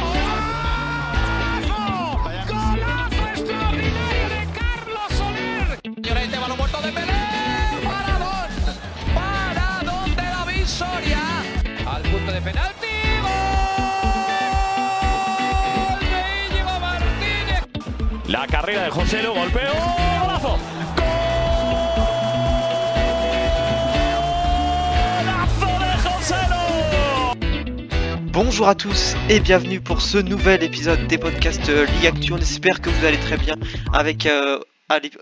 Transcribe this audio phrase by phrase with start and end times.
[28.33, 32.33] Bonjour à tous et bienvenue pour ce nouvel épisode des podcasts euh, Ligue Actu.
[32.35, 33.57] On espère que vous allez très bien
[33.95, 34.59] avec euh,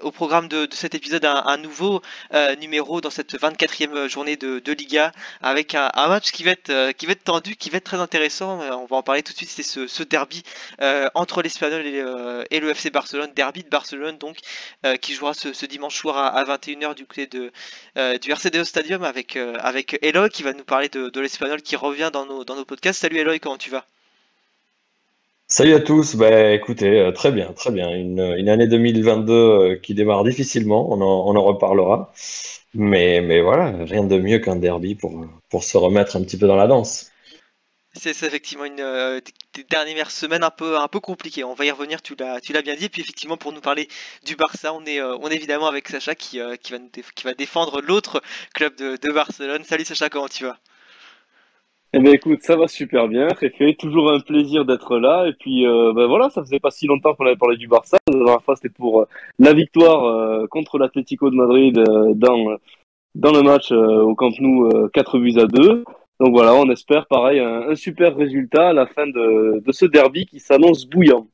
[0.03, 2.03] au programme de, cet épisode un, nouveau
[2.35, 6.93] euh, numéro dans cette 24e journée de, Liga avec un, match qui va être euh,
[6.93, 8.61] qui va être tendu, qui va être très intéressant.
[8.61, 9.51] Euh, on va en parler tout de suite.
[9.51, 10.43] C'est ce, derby
[10.81, 14.39] euh, entre l'Espagnol et, euh, le FC Barcelone, derby de Barcelone donc
[14.85, 17.53] euh, qui jouera ce, dimanche soir à, à 21h du côté de
[17.97, 21.63] euh, du RCDO Stadium avec euh, avec Eloy qui va nous parler de, de l'Espagnol
[21.63, 23.01] qui revient dans nos dans nos podcasts.
[23.01, 23.85] Salut Eloy, comment tu vas?
[25.49, 27.89] Salut à tous, bah écoutez, euh, très bien, très bien.
[27.91, 32.13] Une, une année 2022 euh, qui démarre difficilement, on en, reparlera.
[32.75, 36.67] Mais, voilà, rien de mieux qu'un derby pour, se remettre un petit peu dans la
[36.67, 37.13] danse.
[37.95, 39.21] C'est effectivement une euh,
[39.55, 41.45] des- dernières semaines un peu un peu compliquées.
[41.45, 42.85] On va y revenir, tu l'as bien dit.
[42.87, 43.89] Et puis effectivement pour nous parler
[44.25, 46.57] du Barça, on est euh, on est évidemment avec Sacha qui euh,
[47.25, 48.21] va défendre l'autre
[48.55, 49.65] club de Barcelone.
[49.65, 50.59] Salut Sacha, comment tu vas?
[51.99, 55.27] Eh ben écoute, ça va super bien, fait toujours un plaisir d'être là.
[55.29, 57.97] Et puis euh, ben voilà, ça faisait pas si longtemps qu'on avait parlé du Barça.
[58.13, 62.59] La dernière fois, c'était pour euh, la victoire euh, contre l'Atlético de Madrid euh, dans
[63.15, 65.85] dans le match euh, au Camp Nou, euh, 4 buts à 2.
[66.21, 69.87] Donc voilà, on espère pareil un, un super résultat à la fin de, de ce
[69.87, 71.27] derby qui s'annonce bouillant.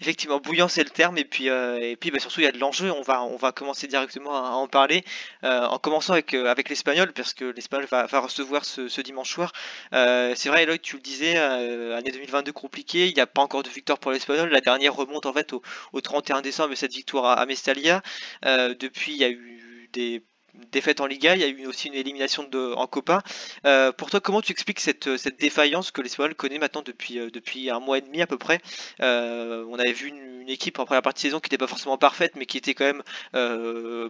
[0.00, 2.52] Effectivement, bouillant c'est le terme et puis euh, et puis bah, surtout il y a
[2.52, 2.90] de l'enjeu.
[2.90, 5.04] On va on va commencer directement à, en parler
[5.44, 9.52] euh, en commençant avec euh, avec l'Espagnol parce que l'Espagnol va, recevoir ce, dimanche soir.
[9.92, 13.08] C'est vrai, Eloy, tu le disais, année 2022 compliquée.
[13.08, 14.48] Il n'y a pas encore de victoire pour l'Espagnol.
[14.50, 18.02] La dernière remonte en fait au, au 31 décembre et cette victoire à, à Mestalla.
[18.44, 20.24] Euh, depuis, il y a eu des
[20.72, 23.22] défaites en Liga, il y a eu aussi une élimination de, en Copa.
[23.66, 27.30] Euh, pour toi, comment tu expliques cette, cette défaillance que l'Espagnol connaît maintenant depuis, euh,
[27.30, 28.60] depuis un mois et demi à peu près?
[29.00, 31.96] Euh, on avait vu une, équipe en première partie de saison qui n'était pas forcément
[31.96, 33.02] parfaite, mais qui était quand même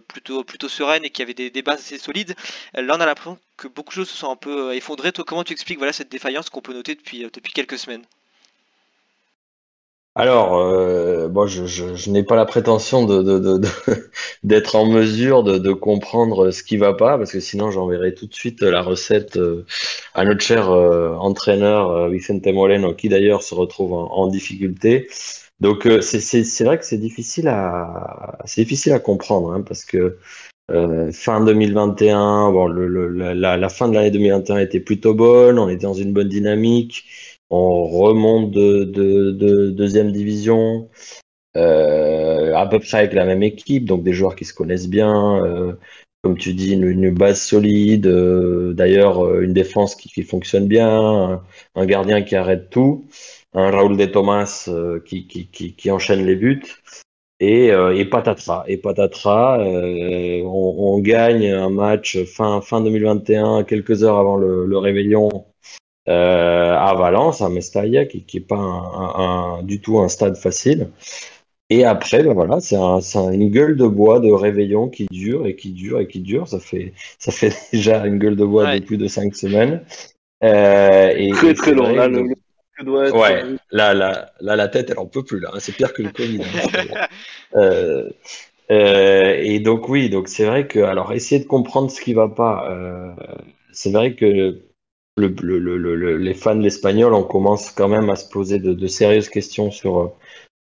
[0.09, 2.35] plutôt, plutôt sereine et qui avait des, des bases assez solides.
[2.73, 5.13] Là, on a l'impression que beaucoup de choses se sont un peu effondrées.
[5.13, 8.03] Toi, comment tu expliques voilà, cette défaillance qu'on peut noter depuis, depuis quelques semaines?
[10.17, 13.67] Alors, euh, bon, je, je, je n'ai pas la prétention de, de, de,
[14.43, 18.25] d'être en mesure de, de comprendre ce qui va pas, parce que sinon j'enverrai tout
[18.25, 19.65] de suite la recette euh,
[20.13, 25.07] à notre cher euh, entraîneur euh, Vicente Moreno, qui d'ailleurs se retrouve en, en difficulté.
[25.59, 29.83] Donc euh, c'est c'est vrai que c'est difficile à c'est difficile à comprendre, hein, parce
[29.85, 30.17] que
[30.71, 35.59] euh, fin 2021, bon, le, le- la la fin de l'année 2021 était plutôt bonne,
[35.59, 37.05] on était dans une bonne dynamique.
[37.49, 40.89] On remonte de, de, de deuxième division,
[41.57, 45.43] euh, à peu près avec la même équipe, donc des joueurs qui se connaissent bien,
[45.45, 45.73] euh,
[46.21, 51.41] comme tu dis, une, base solide, euh, d'ailleurs une défense qui, fonctionne bien,
[51.75, 53.05] un, gardien qui arrête tout,
[53.53, 54.69] un Raúl de Thomas
[55.05, 56.63] qui, qui, enchaîne les buts.
[57.41, 64.37] Et, et patatras, et patatras, on, gagne un match fin, fin 2021, quelques heures avant
[64.37, 65.29] le réveillon,
[66.07, 70.07] euh, à Valence, à Mestalla, qui, qui est pas un, un- un- du tout un
[70.07, 70.89] stade facile.
[71.71, 75.07] Et après, ben voilà, c'est un, c'est un- une gueule de bois de réveillon qui
[75.09, 76.47] dure et qui dure et qui dure.
[76.47, 78.79] Ça fait, ça fait déjà une gueule de bois Ouais.
[78.79, 79.81] de plus de cinq semaines.
[80.43, 81.93] Euh, et, Très et très long.
[81.95, 82.25] Là, le,
[82.77, 83.41] être Ouais,
[83.71, 85.49] là, là, là, la tête, elle en peut plus, là.
[85.53, 85.59] hein.
[85.59, 86.41] C'est pire que le Covid.
[86.43, 87.07] hein.
[87.55, 88.09] Euh,
[88.69, 92.27] euh, et donc, oui, donc c'est vrai que, alors, essayer de comprendre ce qui va
[92.27, 93.15] pas,
[93.71, 94.59] c'est vrai que
[95.17, 98.59] le, le, le, le- les fans de l'espagnol, on commence quand même à se poser
[98.59, 100.13] de, sérieuses questions sur,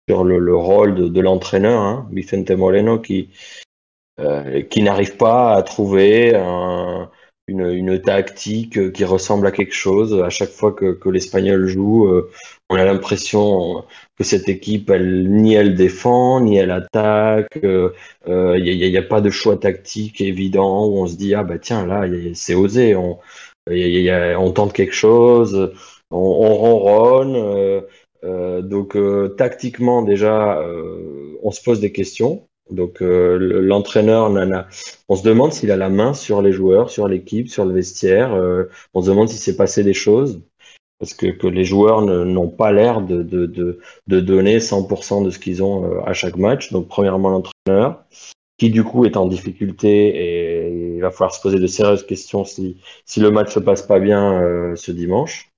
[0.08, 3.30] sur le, le rôle de, l'entraîneur, hein, Vicente Moreno, qui,
[4.20, 7.10] euh, qui n'arrive pas à trouver un-
[7.48, 10.22] une, une tactique qui ressemble à quelque chose.
[10.22, 12.30] À chaque fois que, que l'Espagnol joue, euh,
[12.70, 13.84] on a l'impression
[14.18, 17.58] que cette équipe, elle, ni elle défend, ni elle attaque.
[17.62, 21.58] Il n'y a, a pas de choix tactique évident où on se dit, ah bah
[21.58, 22.94] tiens, là, c'est osé,
[23.70, 25.72] y a- y a- on tente quelque chose,
[26.10, 27.36] on, on ronronne.
[27.36, 27.80] euh,
[28.24, 32.46] euh, donc euh, tactiquement déjà, euh, on se pose des questions.
[32.70, 34.30] Donc le- l'entraîneur,
[35.08, 38.32] on se demande s'il a la main sur les joueurs, sur l'équipe, sur le vestiaire.
[38.94, 40.40] on se demande s'il s'est passé des choses.
[41.00, 45.30] parce que, que les joueurs n'ont pas l'air de, de, de, de, donner 100% de
[45.30, 46.72] ce qu'ils ont à chaque match.
[46.72, 48.04] Donc premièrement l'entraîneur,
[48.58, 52.44] qui du coup est en difficulté et il va falloir se poser de sérieuses questions
[52.44, 55.50] si, si le match se passe pas bien euh, ce dimanche.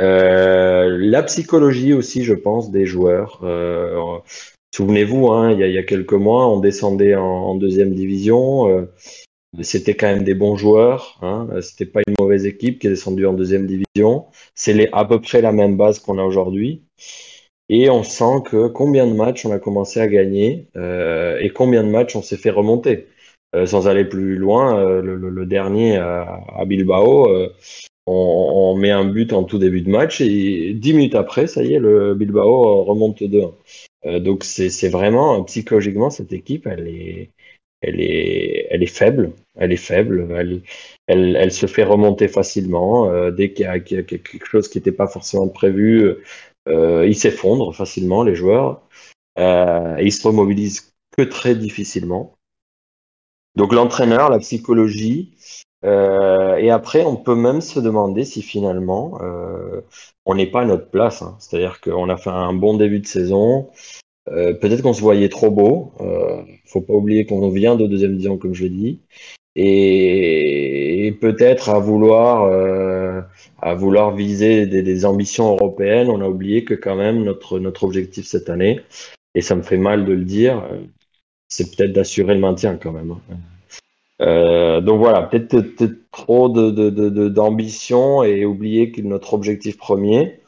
[0.00, 3.40] Euh, la psychologie aussi, je pense, des joueurs.
[3.44, 4.18] Euh,
[4.74, 8.88] Souvenez-vous, hein, il, y a, quelques mois, on descendait en, deuxième division.
[9.62, 11.20] C'était quand même des bons joueurs.
[11.22, 14.26] Hein, C'était pas une mauvaise équipe qui est descendue en deuxième division.
[14.56, 16.82] C'est à peu près la même base qu'on a aujourd'hui.
[17.68, 21.82] Et on sent que combien de matchs on a commencé à gagner euh, et combien
[21.82, 23.08] de matchs on s'est fait remonter.
[23.54, 27.28] Euh, sans aller plus loin, euh, le, dernier à, Bilbao,
[28.06, 31.74] on, met un but en tout début de match et dix minutes après, ça y
[31.74, 33.54] est, le Bilbao remonte 2-1.
[34.06, 37.30] Euh, donc c'est vraiment psychologiquement cette équipe, elle est,
[37.80, 40.28] elle est, elle est faible, elle est faible,
[41.06, 43.30] elle, se fait remonter facilement.
[43.30, 46.16] Dès qu'il y, a quelque chose qui n'était pas forcément prévu,
[46.66, 48.82] ils s'effondrent facilement, les joueurs.
[49.38, 52.34] Euh, ils se remobilisent que très difficilement.
[53.56, 55.36] Donc l'entraîneur, la psychologie,
[55.84, 59.82] euh, et après on peut même se demander si finalement euh,
[60.24, 61.22] on n'est pas à notre place.
[61.22, 61.36] Hein.
[61.38, 63.70] C'est-à-dire qu'on a fait un bon début de saison.
[64.28, 65.92] Euh, peut-être qu'on se voyait trop beau.
[66.00, 69.00] Euh, faut pas oublier qu'on vient de deuxième division, comme je l'ai dit,
[69.56, 72.93] et, peut-être à vouloir euh,
[73.62, 78.26] à vouloir viser des, ambitions européennes, on a oublié que quand même notre notre objectif
[78.26, 78.80] cette année,
[79.34, 80.62] et ça me fait mal de le dire,
[81.48, 83.12] c'est peut-être d'assurer le maintien quand même.
[83.12, 83.36] Hein.
[84.22, 90.40] Euh, donc voilà, peut-être peut trop d'ambition de, de, et oublier que notre objectif premier.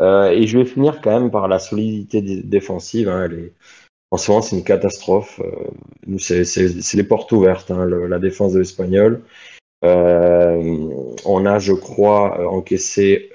[0.00, 3.08] Euh, et je vais finir quand même par la solidité défensive.
[3.08, 3.28] Hein.
[4.10, 5.40] En ce moment, c'est une catastrophe.
[5.40, 9.22] Euh, c'est les portes ouvertes, hein, la défense de l'Espagnol.
[9.84, 10.88] Euh,
[11.24, 13.30] on a, je crois, encaissé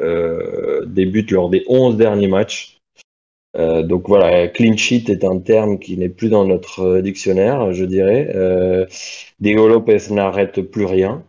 [0.86, 2.76] des buts lors des 11 derniers matchs.
[3.58, 7.86] Euh, donc voilà, clean sheet est un terme qui n'est plus dans notre dictionnaire, je
[7.86, 8.32] dirais.
[8.36, 8.86] Euh,
[9.40, 11.24] Diego Lopez n'arrête plus rien.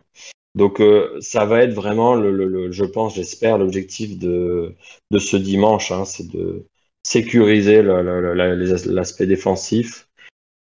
[0.55, 4.75] Donc euh, ça va être vraiment, le, je pense, j'espère, l'objectif de,
[5.11, 6.65] de ce dimanche, hein, c'est de
[7.03, 10.06] sécuriser l'aspect défensif,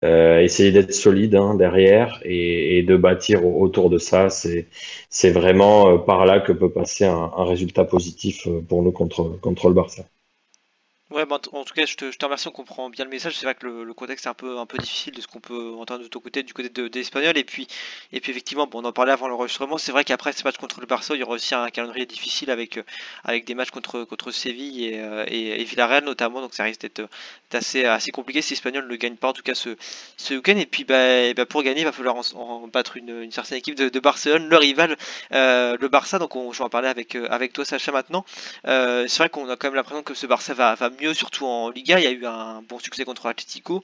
[0.06, 4.30] euh, essayer d'être solide hein, derrière et, de bâtir autour de ça.
[4.30, 9.40] C'est vraiment euh, par là que peut passer un, un résultat positif pour nous contre,
[9.42, 10.04] contre le Barça.
[11.16, 13.38] Ouais, bah, en tout cas, je te, remercie, on comprend bien le message.
[13.38, 16.10] C'est vrai que le, contexte est un peu, difficile de ce qu'on peut entendre de
[16.10, 17.38] ton côté, du côté de, des Espagnols.
[17.38, 17.68] Et puis,
[18.12, 19.78] effectivement, on en parlait avant l'enregistrement.
[19.78, 22.52] C'est vrai qu'après ce match contre le Barça, il y aura aussi un calendrier difficile
[22.52, 22.82] avec,
[23.24, 26.42] avec des matchs contre, Séville et, et, Villarreal notamment.
[26.42, 27.08] Donc ça risque d'être
[27.54, 29.70] assez, assez compliqué si l'Espagnol ne gagne pas, en tout cas ce,
[30.34, 30.58] week-end.
[30.58, 34.00] Et puis, bah, bah, pour gagner, il va falloir en, battre une, certaine équipe de,
[34.02, 34.98] Barcelone, le rival,
[35.32, 36.20] euh, le Barça.
[36.20, 38.26] Donc, on, je vais en parler avec, toi, Sacha, maintenant.
[38.68, 41.70] Euh, c'est vrai qu'on a quand même l'impression que ce Barça va mieux, surtout en
[41.70, 42.00] Liga.
[42.00, 43.84] Il y a eu un bon succès contre Atletico.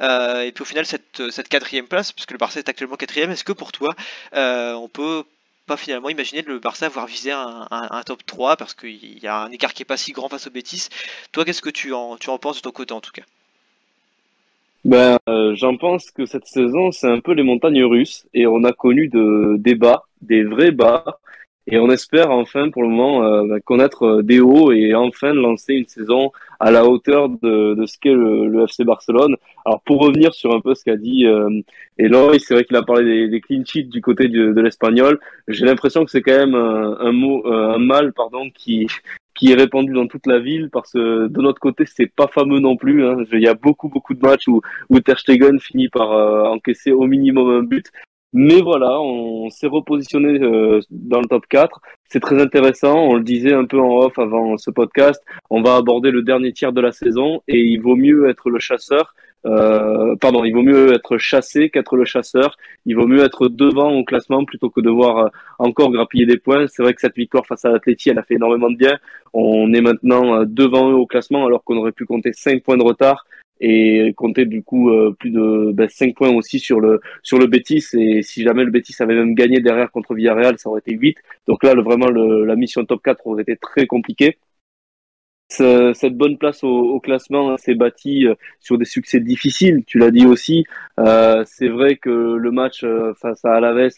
[0.00, 3.44] Euh, et puis au final, cette, quatrième place, puisque le Barça est actuellement quatrième, est-ce
[3.44, 3.94] que pour toi,
[4.34, 5.24] euh, on peut
[5.66, 9.50] pas finalement imaginer le Barça avoir visé un, top 3 parce qu'il y a un
[9.52, 10.88] écart qui est pas si grand face au Betis?
[11.32, 13.22] Toi, qu'est-ce que tu en, penses de ton côté en tout cas?
[14.84, 18.64] Ben, euh, j'en pense que cette saison, c'est un peu les montagnes russes et on
[18.64, 21.20] a connu de, des bas, des vrais bas,
[21.66, 25.86] et on espère enfin pour le moment euh, connaître des hauts et enfin lancer une
[25.86, 29.36] saison à la hauteur de, de ce qu'est le, le, FC Barcelone.
[29.64, 31.60] Alors pour revenir sur un peu ce qu'a dit euh,
[31.98, 35.20] Eloy, c'est vrai qu'il a parlé des, des, clean sheets du côté du, de l'espagnol.
[35.48, 38.86] J'ai l'impression que c'est quand même un, un mot, euh, un mal pardon qui
[39.34, 42.60] qui est répandu dans toute la ville parce que de notre côté c'est pas fameux
[42.60, 43.06] non plus.
[43.06, 43.24] Hein.
[43.32, 46.92] Il y a beaucoup beaucoup de matchs où, où Ter Stegen finit par euh, encaisser
[46.92, 47.86] au minimum un but.
[48.32, 51.80] Mais voilà, on s'est repositionné euh, dans le top 4.
[52.08, 52.96] C'est très intéressant.
[52.96, 55.20] On le disait un peu en off avant ce podcast.
[55.50, 58.60] On va aborder le dernier tiers de la saison et il vaut mieux être le
[58.60, 59.14] chasseur.
[59.46, 62.56] Euh, pardon, il vaut mieux être chassé qu'être le chasseur.
[62.86, 66.36] Il vaut mieux être devant au classement plutôt que de voir euh, encore grappiller des
[66.36, 66.66] points.
[66.68, 68.98] C'est vrai que cette victoire face à l'Atleti, elle a fait énormément de bien.
[69.32, 72.76] On est maintenant euh, devant eux au classement alors qu'on aurait pu compter 5 points
[72.76, 73.24] de retard
[73.60, 77.46] et compter du coup euh, plus de ben, 5 points aussi sur le sur le
[77.46, 77.84] Betis.
[77.94, 81.16] Et si jamais le Betis avait même gagné derrière contre Villarreal ça aurait été 8
[81.46, 84.38] donc là le, vraiment le, la mission top 4 aurait été très compliquée.
[85.50, 90.12] Cette bonne place au, au classement s'est bâtie euh, sur des succès difficiles, tu l'as
[90.12, 90.64] dit aussi.
[91.00, 93.90] Euh, c'est vrai que le match euh, face à Alaves,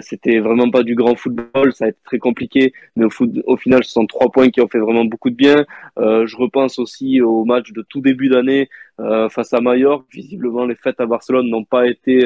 [0.00, 3.56] c'était vraiment pas du grand football, ça a été très compliqué, mais au, foot, au
[3.56, 5.66] final, ce sont trois points qui ont fait vraiment beaucoup de bien.
[5.98, 8.68] Euh, je repense aussi au match de tout début d'année
[9.00, 10.04] euh, face à Mallorca.
[10.12, 12.24] Visiblement, les fêtes à Barcelone n'ont pas été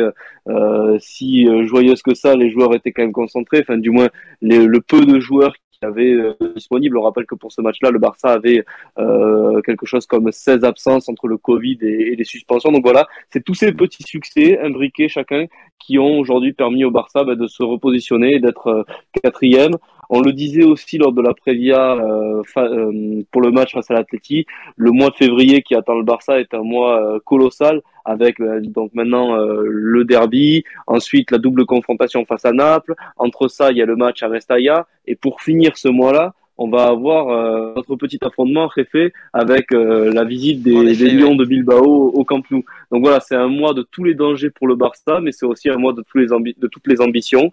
[0.49, 2.37] euh, si joyeuses que ça.
[2.37, 4.09] Les joueurs étaient quand même concentrés, enfin du moins
[4.43, 6.99] le peu de joueurs qu'il avait euh, disponible.
[6.99, 8.65] On rappelle que pour ce match-là, le Barça avait
[8.99, 12.73] euh, quelque chose comme 16 absences entre le Covid et, les suspensions.
[12.73, 15.47] Donc voilà, c'est tous ces petits succès imbriqués chacun
[15.79, 18.85] qui ont aujourd'hui permis au Barça bah, de se repositionner et d'être
[19.23, 19.77] quatrième.
[20.11, 23.95] On le disait aussi lors de la prévia euh, euh, pour le match face à
[23.95, 24.47] l'Atleti,
[24.77, 28.95] le mois de février qui attend le Barça est un mois euh, colossal avec donc
[28.95, 32.95] maintenant le derby, ensuite la double confrontation face à Naples.
[33.17, 36.69] Entre ça, il y a le match à Mestalla et pour finir ce mois-là, on
[36.69, 42.49] va avoir notre petit affrontement fait avec la visite des, Lions de Bilbao au Camp
[42.53, 42.65] Nou.
[42.93, 45.69] Donc voilà, c'est un mois de tous les dangers pour le Barça, mais c'est aussi
[45.69, 47.51] un mois de, tous les de toutes les ambitions.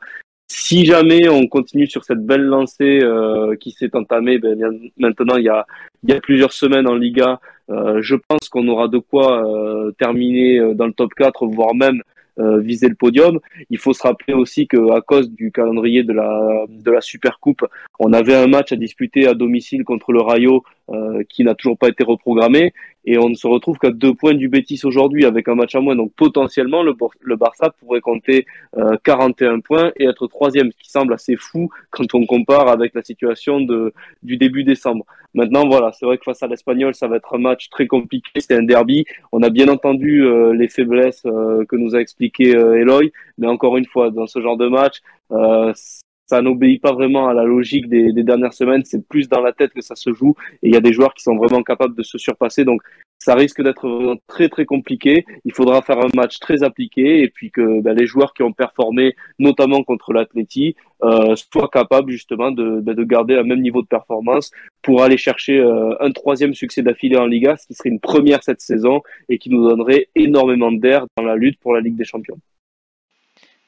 [0.56, 4.56] Si jamais on continue sur cette belle lancée euh, qui s'est entamée, ben,
[4.98, 5.66] maintenant il y a,
[6.22, 7.40] plusieurs semaines en Liga,
[7.72, 12.02] euh, je pense qu'on aura de quoi euh, terminer dans le top 4, voire même
[12.38, 13.40] viser le podium.
[13.70, 17.66] Il faut se rappeler aussi qu'à cause du calendrier de la, de la Super Coupe,
[18.00, 20.64] on avait un match à disputer à domicile contre le Rayo
[21.30, 22.74] qui n'a toujours pas été reprogrammé
[23.06, 25.82] et on ne se retrouve qu'à deux points du Bétis aujourd'hui avec un match à
[25.82, 25.96] moins.
[25.96, 28.46] Donc potentiellement, le, le Barça pourrait compter
[28.78, 32.94] euh, 41 points et être troisième, ce qui semble assez fou quand on compare avec
[32.94, 35.06] la situation de, du début décembre.
[35.36, 38.30] Maintenant, voilà, c'est vrai que face à l'Espagnol, ça va être un match très compliqué.
[38.38, 39.06] C'est un derby.
[39.32, 43.48] On a bien entendu euh, les faiblesses euh, que nous a expliqué euh, Eloy, mais
[43.48, 44.98] encore une fois, dans ce genre de match,
[45.32, 45.74] euh,
[46.26, 48.84] ça n'obéit pas vraiment à la logique des, des dernières semaines.
[48.86, 50.36] C'est plus dans la tête que ça se joue.
[50.62, 52.64] Et il y a des joueurs qui sont vraiment capables de se surpasser.
[52.64, 52.82] Donc,
[53.24, 55.26] ça risque d'être très très compliqué.
[55.46, 58.52] Il faudra faire un match très appliqué et puis que ben, les joueurs qui ont
[58.52, 63.82] performé, notamment contre l'Atleti, euh, soient capables justement de, ben, de garder un même niveau
[63.82, 64.52] de performance
[64.82, 68.44] pour aller chercher euh, un troisième succès d'affilée en Liga, ce qui serait une première
[68.44, 72.04] cette saison et qui nous donnerait énormément d'air dans la lutte pour la Ligue des
[72.04, 72.38] Champions.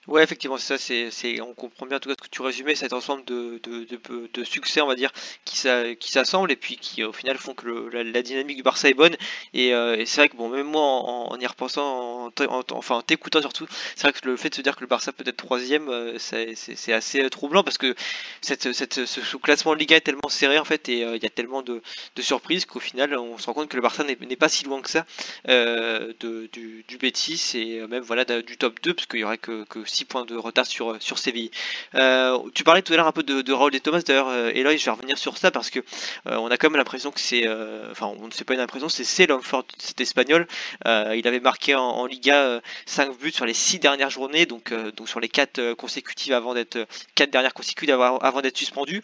[0.07, 2.93] Ouais, effectivement, c'est ça, c'est, on comprend bien tout cas ce que tu résumais, cet
[2.93, 5.11] ensemble de, de, de, de succès, on va dire,
[5.45, 5.67] qui,
[5.99, 9.15] qui s'assemblent et puis qui au final font que la, dynamique du Barça est bonne.
[9.55, 13.41] Et, euh, c'est vrai que bon, même moi, en, y repensant, en, enfin en t'écoutant
[13.41, 15.89] surtout, c'est vrai que le fait de se dire que le Barça peut être troisième,
[15.89, 17.95] euh, c'est, assez euh, troublant parce que
[18.41, 21.29] cette, cette, ce classement de Liga est tellement serré en fait et il y a
[21.29, 21.81] tellement de,
[22.19, 24.89] surprises qu'au final, on se rend compte que le Barça n'est, pas si loin que
[24.89, 25.05] ça
[25.47, 30.05] du, du Betis et même voilà du top 2 parce qu'il y aurait que 6
[30.05, 31.51] points de retard sur, sur Séville.
[31.95, 34.51] Euh, tu parlais tout à l'heure un peu de, de Raoul et Thomas, d'ailleurs, euh,
[34.53, 37.19] Eloy, je vais revenir sur ça parce que euh, on a quand même l'impression que
[37.19, 37.47] c'est,
[37.91, 40.47] enfin, on ne sait pas une impression, c'est l'homme fort, cet espagnol.
[40.85, 45.19] il avait marqué en, Liga 5 buts sur les 6 dernières journées, donc, donc sur
[45.19, 46.85] les 4 consécutives avant d'être,
[47.15, 49.01] 4 dernières consécutives avant, d'être suspendu.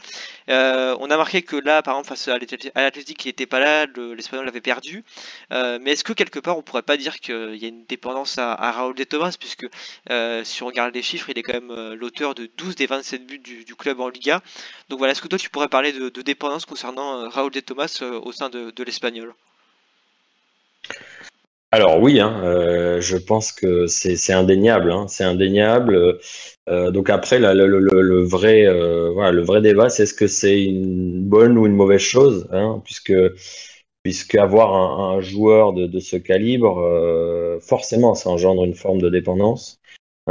[0.48, 2.38] on a marqué que là, par exemple, face à
[2.82, 5.04] l'Athletic, il n'était pas là, l'Espagnol l'avait perdu.
[5.50, 8.54] mais est-ce que quelque part, on pourrait pas dire qu'il y a une dépendance à,
[8.54, 9.68] à Raoul de Thomas, puisque
[10.44, 13.26] si on regarde les chiffres, il est quand même euh, l'auteur de 12 des 27
[13.26, 14.42] buts du, club en Liga.
[14.90, 18.00] Donc voilà, est-ce que toi tu pourrais parler de, dépendance concernant euh, Raúl de Thomas
[18.02, 19.34] euh, au sein de, l'Espagnol
[21.74, 26.20] alors oui, hein, je pense que c'est indéniable, hein, c'est indéniable.
[26.68, 31.76] donc après, le, vrai, le vrai débat, c'est est-ce que c'est une bonne ou une
[31.76, 33.14] mauvaise chose, hein, puisque
[34.04, 39.81] puisque avoir un, joueur de, ce calibre, forcément, ça engendre une forme de dépendance.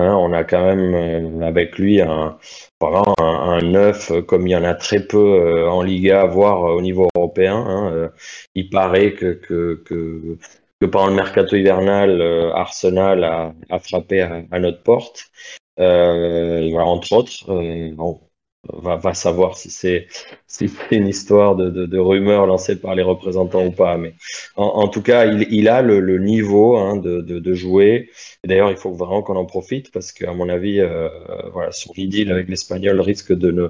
[0.00, 2.38] Hein, on a quand même euh, avec lui un,
[2.80, 7.08] un, neuf comme il y en a très peu euh, en Liga, voire au niveau
[7.14, 7.56] européen.
[7.56, 8.08] Hein, euh,
[8.54, 10.38] il paraît que, que,
[10.86, 12.22] pendant le mercato hivernal,
[12.54, 15.30] Arsenal a, frappé à, notre porte.
[15.78, 17.44] Entre autres.
[17.94, 18.20] Bon,
[18.68, 20.06] va, va savoir si c'est
[20.90, 23.96] une histoire de, de, de, rumeurs lancées par les représentants ou pas.
[23.96, 24.14] Mais
[24.56, 28.10] en, tout cas, il, a le, niveau hein, de, de, jouer.
[28.44, 31.08] Et d'ailleurs, il faut vraiment qu'on en profite parce qu'à mon avis, euh,
[31.52, 33.68] voilà, son idylle avec l'Espagnol risque de ne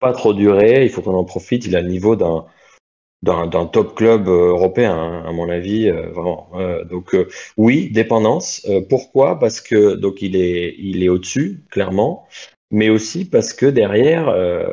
[0.00, 0.84] pas trop durer.
[0.84, 1.66] Il faut qu'on en profite.
[1.66, 6.50] Il a le niveau d'un top club euh, européen, hein, à mon avis, euh, vraiment.
[6.54, 7.16] Euh, donc
[7.56, 8.66] oui, dépendance.
[8.88, 9.38] pourquoi?
[9.38, 12.26] Parce que donc il est au-dessus, clairement
[12.72, 14.66] mais aussi parce que derrière, euh,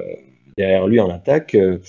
[0.58, 1.80] derrière lui en attaque, euh,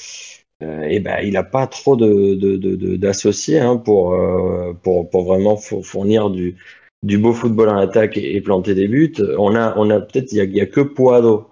[0.62, 4.14] euh, eh ben, il n'a pas trop d'associés de, de, hein, pour,
[4.82, 6.56] pour, pour, vraiment fournir du,
[7.02, 9.14] du beau football en attaque et, planter des buts.
[9.38, 11.48] On a, on a peut-être, il n'y a, a, que Poado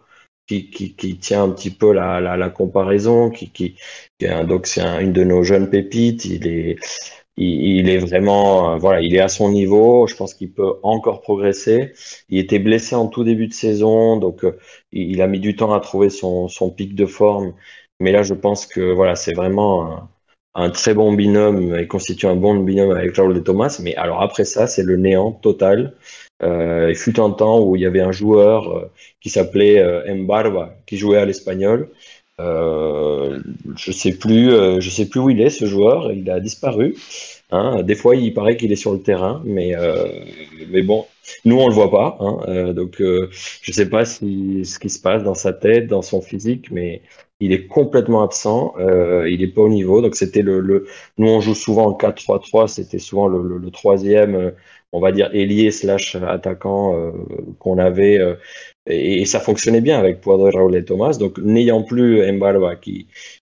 [0.47, 3.77] qui, qui, qui, tient un petit peu la, la, la comparaison, qui, qui,
[4.47, 6.27] donc c'est une de nos jeunes pépites.
[6.27, 6.79] Il est,
[7.39, 10.07] il, est vraiment, euh, voilà, il est à son niveau.
[10.07, 11.93] Je pense qu'il peut encore progresser.
[12.29, 14.59] Il était blessé en tout début de saison, donc euh,
[14.93, 17.55] il, a mis du temps à trouver son, son pic de forme.
[18.01, 20.09] Mais là, je pense que voilà, c'est vraiment
[20.55, 23.79] un, très bon binôme et constitue un bon binôme avec Raoul de Thomas.
[23.83, 25.95] Mais alors après ça, c'est le néant total.
[26.43, 28.91] Euh, il fut un temps où il y avait un joueur
[29.21, 29.83] qui s'appelait
[30.15, 31.91] Mbarba, qui jouait à l'espagnol
[32.41, 33.41] Euh,
[33.77, 36.13] je sais plus, euh, je sais plus où il est ce joueur.
[36.13, 36.97] Il a disparu.
[37.51, 37.83] Hein.
[37.83, 40.07] Des fois, il paraît qu'il est sur le terrain, mais euh,
[40.71, 41.07] mais bon,
[41.45, 42.17] nous on le voit pas.
[42.21, 42.73] Hein.
[42.75, 46.71] Donc, je sais pas si, ce qui se passe dans sa tête, dans son physique,
[46.71, 47.03] mais
[47.41, 48.75] il est complètement absent.
[49.27, 50.01] Il est pas au niveau.
[50.03, 50.87] Donc, c'était le,
[51.19, 52.69] nous on joue souvent en 4-3-3.
[52.69, 54.53] C'était souvent le, troisième,
[54.93, 57.13] on va dire ailier slash attaquant
[57.59, 58.21] qu'on avait.
[58.89, 61.17] Et, ça fonctionnait bien avec Poirot, Raúl et Thomas.
[61.19, 63.07] Donc, n'ayant plus Mbalwa qui,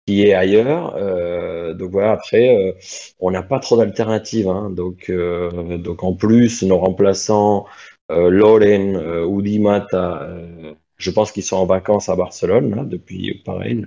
[0.08, 2.72] qui est ailleurs, euh, donc voilà, après, euh,
[3.20, 4.48] on n'a pas trop d'alternatives.
[4.48, 4.70] Hein.
[4.70, 7.66] donc, euh, donc, en plus, nos remplaçants,
[8.10, 13.42] Loren ou Di Mata, euh, je pense qu'ils sont en vacances à Barcelone là, depuis,
[13.46, 13.86] pareil,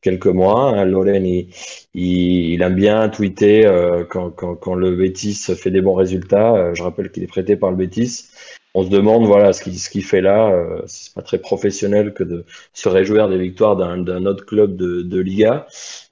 [0.00, 0.70] quelques mois.
[0.70, 0.86] Hein.
[0.86, 1.48] Loren, il,
[1.94, 3.70] il, aime bien tweeter
[4.08, 6.72] quand, quand, quand le Betis fait des bons résultats.
[6.74, 8.30] Je rappelle qu'il est prêté par le Betis
[8.74, 10.50] on se demande voilà ce qu'il ce qu'il fait là.
[10.50, 15.02] Euh, c'est pas très professionnel que de se réjouir des victoires d'un autre club de,
[15.02, 15.66] de Liga.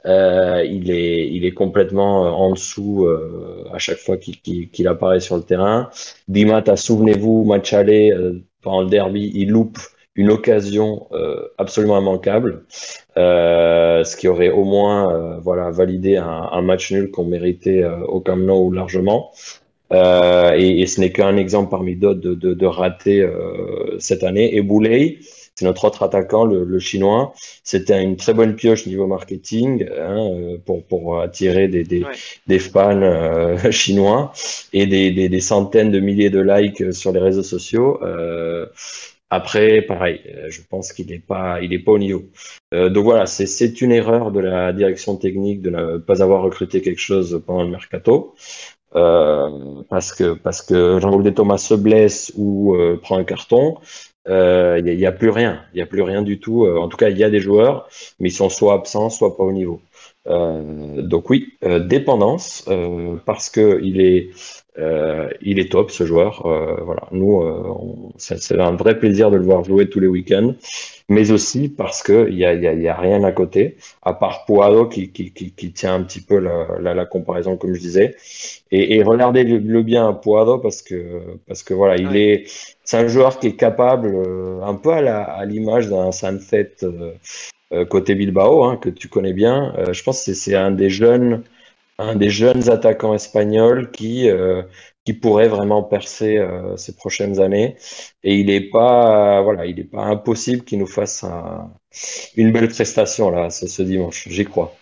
[0.07, 4.71] Euh, il est il est complètement euh, en dessous euh, à chaque fois qu'il qu'il
[4.71, 5.91] qu'il apparaît sur le terrain.
[6.29, 9.79] Dimata, souvenez-vous, match aller euh, pendant le derby, il loupe
[10.15, 12.65] une occasion euh, absolument immanquable,
[13.17, 18.37] ce qui aurait au moins voilà validé un, un match nul qu'on méritait au Camp
[18.39, 19.31] Nou largement.
[19.93, 24.25] Euh, et, et ce n'est qu'un exemple parmi d'autres de, de, de ratés euh, cette
[24.25, 24.57] année.
[24.57, 25.19] Et Boulay,
[25.55, 27.33] c'est notre autre attaquant, le, le chinois.
[27.65, 32.13] C'était une très bonne pioche niveau marketing hein, euh, pour, pour attirer des, des, Ouais.
[32.47, 34.33] des fans euh, chinois
[34.73, 37.99] et des, des, des centaines de milliers de likes sur les réseaux sociaux.
[38.03, 38.67] Euh,
[39.31, 42.25] après, pareil, euh, je pense qu'il n'est pas, il est pas au niveau.
[42.75, 46.43] Euh, donc voilà, c'est c'est une erreur de la direction technique de ne pas avoir
[46.43, 48.35] recruté quelque chose pendant le mercato.
[48.97, 53.77] Euh, parce que parce que Jean-Paul de Thomas se blesse ou euh, prend un carton,
[54.29, 56.65] euh, il n'y a, plus rien, il y a plus rien du tout.
[56.65, 57.89] Euh, en tout cas, il y a des joueurs,
[58.19, 59.81] mais ils sont soit absents, soit pas au niveau.
[60.29, 64.31] Euh, donc oui, euh, dépendance euh, parce que il est
[65.41, 66.43] il est top ce joueur.
[66.85, 70.55] Voilà, nous c'est un vrai plaisir de le voir jouer tous les week-ends,
[71.09, 73.33] mais aussi parce que il y a, il y a, il y a rien à
[73.33, 77.07] côté à part Poado qui, qui, qui, qui tient un petit peu la, la, la
[77.07, 78.17] comparaison comme je disais.
[78.71, 82.45] Et, et regardez le, le bien à Poado parce que parce que voilà, il est
[82.85, 84.15] c'est un joueur qui est capable
[84.63, 86.73] un peu à l'image d'un Sunset
[87.85, 89.75] côté Bilbao hein, que tu connais bien.
[89.79, 91.43] Euh, je pense que c'est un des jeunes
[91.99, 94.63] un des jeunes attaquants espagnols qui euh,
[95.05, 97.77] qui pourrait vraiment percer euh, ces prochaines années.
[98.25, 101.73] Et il est pas voilà, il est pas impossible qu'il nous fasse un-
[102.37, 104.29] une belle prestation là ce dimanche.
[104.29, 104.75] J'y crois.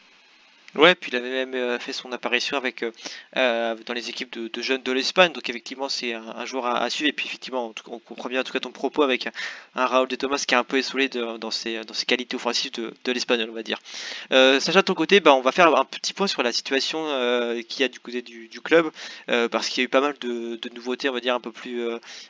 [0.77, 2.91] Ouais, puis il avait même euh, fait son apparition avec euh,
[3.37, 7.09] euh, dans les équipes de, jeunes de l'Espagne, donc effectivement c'est un, joueur à, suivre.
[7.09, 9.29] Et puis effectivement, on comprend bien en tout cas ton propos avec
[9.77, 12.73] un, Raúl de Thomas qui est un peu essolé dans ses dans ses qualités offensives
[12.73, 13.79] de, de l'Espagnol, on va dire.
[14.31, 17.05] Sacha, de ton côté, bah, on va faire un petit point sur la situation
[17.69, 18.91] qu'il y a du côté du, club,
[19.51, 21.87] parce qu'il y a eu pas mal de, nouveautés, on va dire un peu plus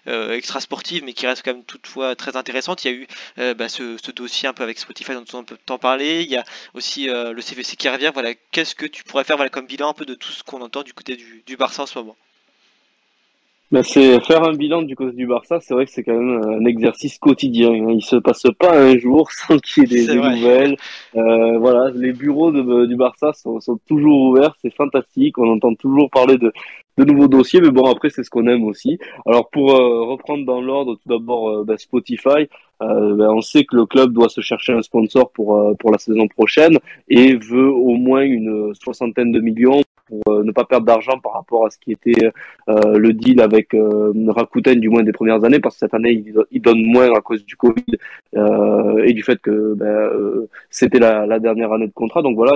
[0.06, 2.84] extra sportives, mais qui restent quand même toutefois très intéressantes.
[2.84, 5.78] Il y a eu bah, ce, dossier un peu avec Spotify dont on peut t'en
[5.78, 6.22] parler.
[6.22, 8.10] Il y a aussi le CVC qui revient.
[8.12, 10.62] Voilà, qu'est-ce que tu pourrais faire voilà, comme bilan un peu de tout ce qu'on
[10.62, 12.16] entend du côté du, du Barça en ce moment?
[13.72, 16.42] Ben, c'est faire un bilan du côté du Barça, c'est vrai que c'est quand même
[16.44, 17.72] un exercice quotidien.
[17.72, 17.90] hein.
[17.90, 20.76] Il se passe pas un jour sans qu'il y ait des, nouvelles.
[21.16, 25.38] Euh, voilà, les bureaux de- du Barça sont, sont toujours ouverts, c'est fantastique.
[25.38, 26.52] On entend toujours parler de,
[26.98, 28.98] de nouveaux dossiers, mais bon après c'est ce qu'on aime aussi.
[29.26, 32.48] Alors pour euh, reprendre dans l'ordre, tout d'abord euh, ben, Spotify.
[32.82, 35.98] Euh, ben, on sait que le club doit se chercher un sponsor pour pour la
[35.98, 36.78] saison prochaine
[37.08, 41.32] et veut au moins une soixantaine de millions pour euh, ne pas perdre d'argent par
[41.32, 42.30] rapport à ce qui était
[42.68, 46.12] euh, le deal avec euh, Rakuten du moins des premières années parce que cette année
[46.12, 47.92] il, il donne moins à cause du Covid
[49.04, 50.10] et du fait que ben,
[50.70, 52.22] c'était la, la dernière année de contrat.
[52.22, 52.52] Donc voilà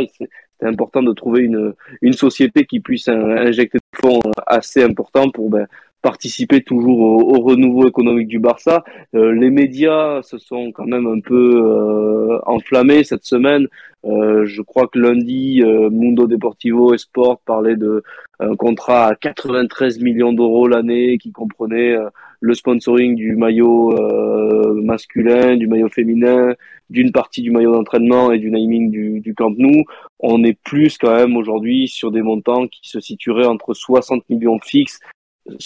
[0.61, 5.31] c'est important de trouver une, une société qui puisse in- injecter des fonds assez importants
[5.31, 5.67] pour ben,
[6.03, 8.85] participer toujours au, au renouveau économique du Barça.
[9.15, 13.67] Euh, les médias se sont quand même un peu euh, enflammés cette semaine.
[14.05, 18.03] Euh, je crois que lundi, euh, Mundo Deportivo et Sport parlait de
[18.41, 22.09] un contrat à 93 millions d'euros l'année qui comprenait euh,
[22.41, 26.55] le sponsoring du maillot euh, masculin, du maillot féminin,
[26.89, 29.83] d'une partie du maillot d'entraînement et du naming du, du Camp Nou.
[30.21, 34.61] On est plus quand même aujourd'hui sur des montants qui se situeraient entre 60 millions
[34.63, 35.01] fixes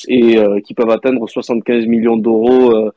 [0.09, 2.93] et euh, qui peuvent atteindre 75 millions d'euros euh,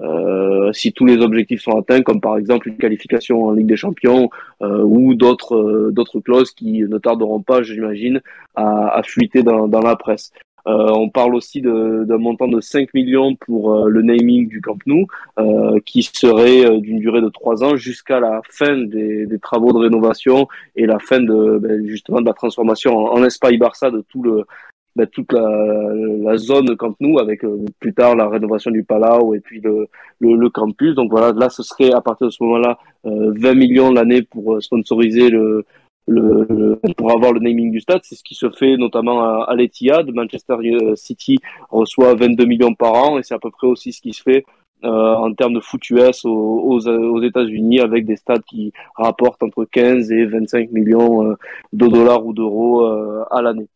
[0.00, 3.76] euh, si tous les objectifs sont atteints, comme par exemple une qualification en Ligue des
[3.76, 4.30] Champions
[4.62, 8.20] euh, ou d'autres euh, d'autres clauses qui ne tarderont pas, j'imagine,
[8.54, 10.32] à, à fuiter dans, dans la presse.
[10.66, 15.06] Euh, on parle aussi d'un montant de 5 millions pour le naming du Camp Nou,
[15.38, 19.78] euh, qui serait d'une durée de 3 ans jusqu'à la fin des, des, travaux de
[19.78, 24.04] rénovation et la fin de ben, justement de la transformation en, en Espagne Barça de
[24.10, 24.44] tout le
[24.96, 27.42] ben, toute la, la, zone Camp Nou avec
[27.78, 29.86] plus tard la rénovation du Palau et puis le,
[30.18, 30.94] le, le, campus.
[30.94, 35.30] Donc voilà, là ce serait à partir de ce moment-là 20 millions l'année pour sponsoriser
[35.30, 35.64] le,
[36.06, 38.00] le, pour avoir le naming du stade.
[38.02, 40.10] C'est ce qui se fait notamment à, à l'Etihad.
[40.12, 40.56] Manchester
[40.96, 41.38] City
[41.70, 44.44] reçoit 22 millions par an et c'est à peu près aussi ce qui se fait
[44.82, 49.42] euh, en termes de foot US aux, aux, aux États-Unis avec des stades qui rapportent
[49.42, 51.34] entre 15 et 25 millions euh,
[51.74, 53.68] de dollars ou d'euros euh, à l'année.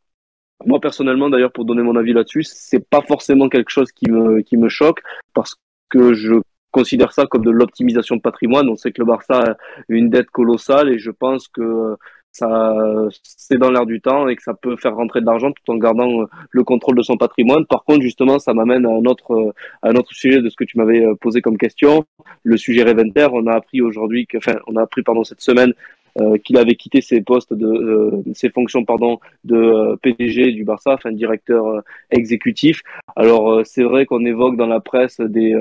[0.67, 4.41] Moi personnellement, d'ailleurs, pour donner mon avis là-dessus, c'est pas forcément quelque chose qui me
[4.43, 5.01] qui me choque
[5.35, 5.57] parce
[5.89, 6.35] que je
[6.71, 8.69] considère ça comme de l'optimisation de patrimoine.
[8.69, 9.57] On sait que le Barça a
[9.89, 11.97] une dette colossale et je pense que
[12.33, 12.75] ça
[13.23, 15.77] c'est dans l'air du temps et que ça peut faire rentrer de l'argent tout en
[15.77, 17.65] gardant euh, le contrôle de son patrimoine.
[17.67, 20.57] Par contre, justement, ça m'amène à un autre euh, à un autre sujet de ce
[20.57, 22.05] que tu m'avais euh, posé comme question,
[22.43, 23.29] le sujet Reventer.
[23.33, 25.73] On a appris aujourd'hui que, enfin, on a appris pendant cette semaine
[26.21, 31.13] euh, qu'il avait quitté ses postes de ses fonctions pardon de PDG du Barça, enfin
[31.13, 32.83] directeur exécutif.
[33.17, 35.55] Alors c'est vrai qu'on évoque dans la presse des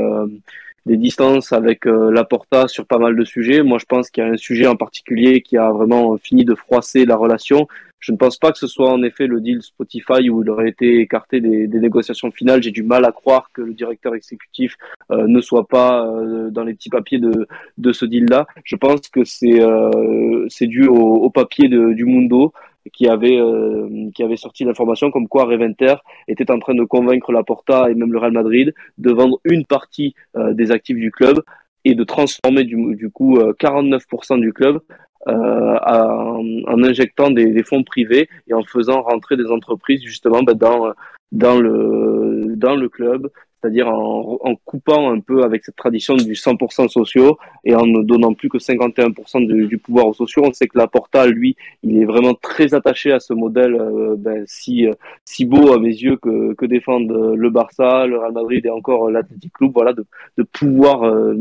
[0.86, 3.64] des distances avec euh, Laporta sur pas mal de sujets.
[3.64, 6.56] Moi, je pense qu'il y a un sujet en particulier qui a vraiment fini de
[6.56, 7.68] froisser la relation.
[8.04, 10.70] Je ne pense pas que ce soit en effet le deal Spotify où il aurait
[10.70, 12.62] été écarté des, négociations finales.
[12.62, 14.76] J'ai du mal à croire que le directeur exécutif
[15.12, 18.46] euh, ne soit pas euh, dans les petits papiers de, de ce deal-là.
[18.66, 22.54] Je pense que c'est euh, dû au, au papier de, du Mundo
[22.92, 25.96] qui avait euh, qui avait sorti l'information comme quoi Reventer
[26.28, 30.16] était en train de convaincre Laporta et même le Real Madrid de vendre une partie
[30.36, 31.42] euh, des actifs du club
[31.86, 34.82] et de transformer du, du coup 49% euh, du club
[35.28, 40.54] en, en, injectant des, des, fonds privés et en faisant rentrer des entreprises justement ben,
[40.54, 40.94] dans
[41.32, 43.30] dans le dans le club
[43.64, 48.04] c'est-à-dire en, en, coupant un peu avec cette tradition du 100% sociaux et en ne
[48.04, 50.44] donnant plus que 51% du pouvoir aux sociaux.
[50.46, 54.44] On sait que Laporta, lui, il est vraiment très attaché à ce modèle euh, ben,
[54.48, 54.86] si
[55.24, 59.10] si beau à mes yeux que, que défendent le Barça, le Real Madrid et encore
[59.10, 60.06] l'Athletic Club, voilà, de,
[60.38, 61.36] de pouvoir euh,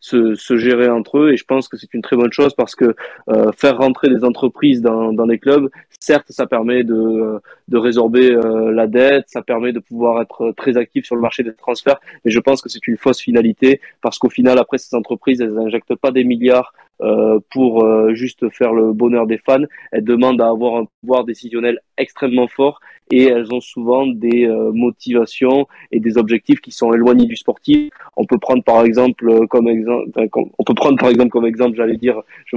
[0.00, 1.32] se, se, gérer entre eux.
[1.32, 2.94] Et je pense que c'est une très bonne chose parce que
[3.30, 5.68] euh, faire rentrer des entreprises dans, dans les clubs,
[6.00, 10.76] certes, ça permet de, de résorber euh, la dette, ça permet de pouvoir être très
[10.76, 14.18] actif sur le marché des transferts, mais je pense que c'est une fausse finalité parce
[14.18, 18.72] qu'au final, après, ces entreprises, elles n'injectent pas des milliards euh, pour euh, juste faire
[18.72, 19.62] le bonheur des fans.
[19.92, 22.80] Elles demandent à avoir un pouvoir décisionnel extrêmement fort
[23.10, 27.90] et elles ont souvent des euh, motivations et des objectifs qui sont éloignés du sportif.
[28.16, 30.10] On peut prendre par exemple comme exemple,
[30.58, 32.56] on peut prendre par exemple comme exemple, j'allais dire, je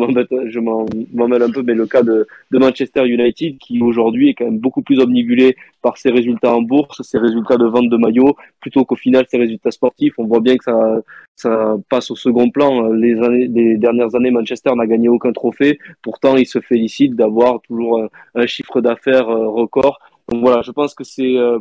[0.59, 4.45] m'en mêle un peu, mais le cas de, de Manchester United qui aujourd'hui est quand
[4.45, 8.35] même beaucoup plus omnibulé par ses résultats en bourse, ses résultats de vente de maillots,
[8.59, 10.13] plutôt qu'au final ses résultats sportifs.
[10.17, 11.01] On voit bien que ça,
[11.35, 12.91] ça passe au second plan.
[12.91, 15.79] Les, années, les dernières années, Manchester n'a gagné aucun trophée.
[16.01, 19.99] Pourtant, il se félicite d'avoir toujours un, chiffre d'affaires euh, record.
[20.29, 21.59] Donc voilà, je pense que c'est euh,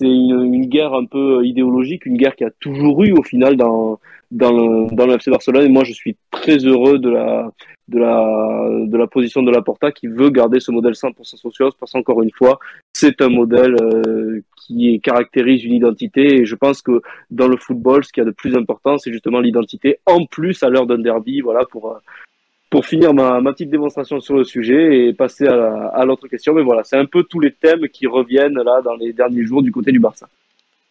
[0.00, 4.00] c'est une, guerre un peu idéologique, une guerre qui a toujours eu au final dans
[4.30, 5.66] dans le, dans le FC Barcelone.
[5.66, 7.52] Et moi, je suis très heureux de la
[7.88, 11.92] de la de la position de Laporta qui veut garder ce modèle 100% socios parce
[11.92, 12.58] qu'encore une fois,
[12.94, 16.40] c'est un modèle euh, qui caractérise une identité.
[16.40, 19.40] Et je pense que dans le football, ce qui a de plus important, c'est justement
[19.40, 19.98] l'identité.
[20.06, 22.00] En plus, à l'heure d'un derby, voilà pour
[22.70, 26.54] pour finir ma, ma, petite démonstration sur le sujet et passer à l'autre question.
[26.54, 29.62] Mais voilà, c'est un peu tous les thèmes qui reviennent là dans les derniers jours
[29.62, 30.28] du côté du Barça.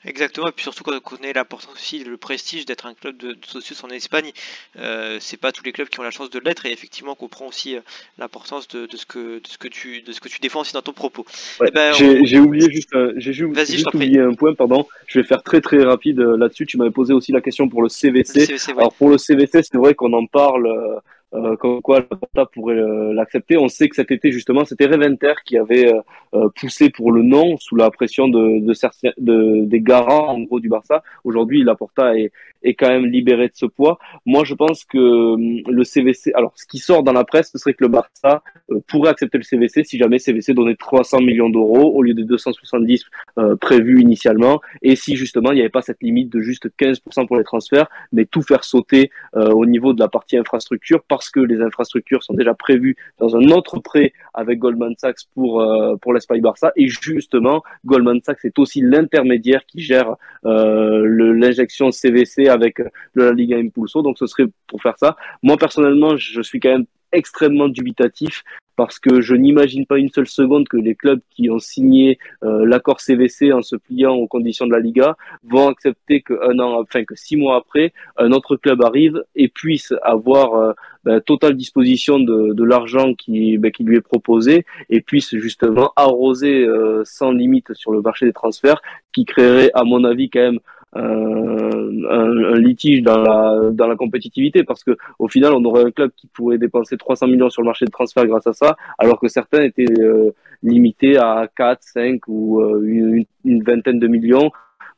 [0.05, 3.33] Exactement, et puis surtout quand on connaît l'importance aussi, le prestige d'être un club de,
[3.33, 4.31] de socios en Espagne,
[4.77, 7.15] euh, c'est pas tous les clubs qui ont la chance de l'être, et effectivement on
[7.15, 7.81] comprend aussi euh,
[8.17, 10.71] l'importance de, de, ce que, de, ce que tu, de ce que tu défends aussi
[10.71, 11.25] dans ton propos.
[11.59, 12.43] Ouais, eh ben, j'ai on...
[12.43, 16.37] oublié juste, j'ai juste oublié un point, pardon, je vais faire très très rapide euh,
[16.37, 18.39] là-dessus, tu m'avais posé aussi la question pour le CVC.
[18.39, 18.79] Le CVC ouais.
[18.79, 20.99] Alors pour le CVC, c'est vrai qu'on en parle euh,
[21.33, 23.57] euh, comme quoi Laporta pourrait euh, l'accepter.
[23.57, 26.01] On sait que cet été justement, c'était Reventer qui avait euh,
[26.33, 28.73] euh, poussé pour le non sous la pression de, de,
[29.17, 31.03] de des garants en gros du Barça.
[31.23, 32.31] Aujourd'hui, Laporta est,
[32.63, 33.99] est quand même libéré de ce poids.
[34.25, 37.57] Moi, je pense que hum, le CVC, alors ce qui sort dans la presse, ce
[37.57, 38.41] serait que le Barça
[38.87, 43.05] pourrait accepter le CVC si jamais CVC donnait 300 millions d'euros au lieu des 270
[43.37, 47.27] euh, prévus initialement, et si justement il n'y avait pas cette limite de juste 15%
[47.27, 51.29] pour les transferts, mais tout faire sauter euh, au niveau de la partie infrastructure parce
[51.29, 55.97] que les infrastructures sont déjà prévues dans un autre prêt avec Goldman Sachs pour euh,
[55.97, 62.79] pour l'Espagne Barça, et justement Goldman Sachs est aussi l'intermédiaire qui gère l'injection CVC avec
[62.79, 65.17] le La Liga Impulso, donc ce serait pour faire ça.
[65.43, 68.43] Moi personnellement, je suis quand même extrêmement dubitatif
[68.79, 72.65] parce que je n'imagine pas une seule seconde que les clubs qui ont signé euh,
[72.65, 76.79] l'accord CVC en se pliant aux conditions de la Liga vont accepter que un an,
[76.79, 80.71] enfin que six mois après, un autre club arrive et puisse avoir euh,
[81.03, 86.63] ben, totale disposition de, l'argent qui, ben, qui lui est proposé et puisse justement arroser
[86.65, 90.59] euh, sans limite sur le marché des transferts, qui créerait à mon avis quand même
[90.93, 95.91] un, un, litige dans la, dans la compétitivité parce que au final on aurait un
[95.91, 99.19] club qui pourrait dépenser 300 millions sur le marché de transfert grâce à ça alors
[99.19, 100.31] que certains étaient euh,
[100.63, 104.51] limités à 4, 5 ou euh, une, une, vingtaine de millions.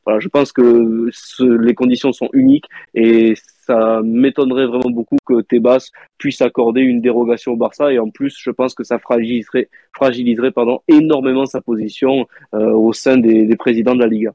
[0.04, 5.90] Voilà, je pense que les conditions sont uniques et ça m'étonnerait vraiment beaucoup que Tebas
[6.18, 10.50] puisse accorder une dérogation au Barça et en plus je pense que ça fragiliserait, fragiliserait
[10.50, 14.32] pardon, énormément sa position euh, au sein des, des présidents de la Liga.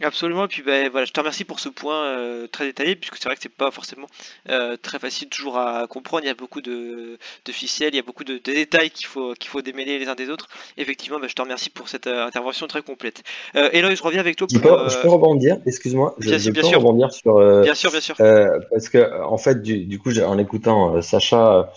[0.00, 3.16] Absolument, et puis ben, voilà, je te remercie pour ce point euh, très détaillé, puisque
[3.16, 4.06] c'est vrai que c'est pas forcément
[4.48, 8.00] euh, très facile toujours à comprendre, il y a beaucoup de, de ficelles, il y
[8.00, 10.48] a beaucoup de, détails qu'il faut, qu'il faut démêler les uns des autres.
[10.78, 13.22] Effectivement, ben, je te remercie pour cette euh, intervention très complète.
[13.54, 14.46] Euh, Eloy, je reviens avec toi.
[14.50, 17.38] Pour, peux, je peux rebondir, excuse-moi, je, je peux rebondir sur...
[17.62, 18.16] bien sûr, bien sûr.
[18.16, 21.70] parce que en fait, du, du coup, en écoutant Sacha...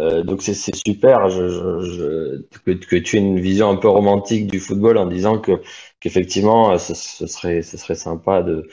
[0.00, 5.06] Euh, donc c'est super que, tu aies une vision un peu romantique du football en
[5.06, 5.62] disant que
[6.00, 6.94] qu'effectivement euh, ce,
[7.26, 8.68] serait sympa de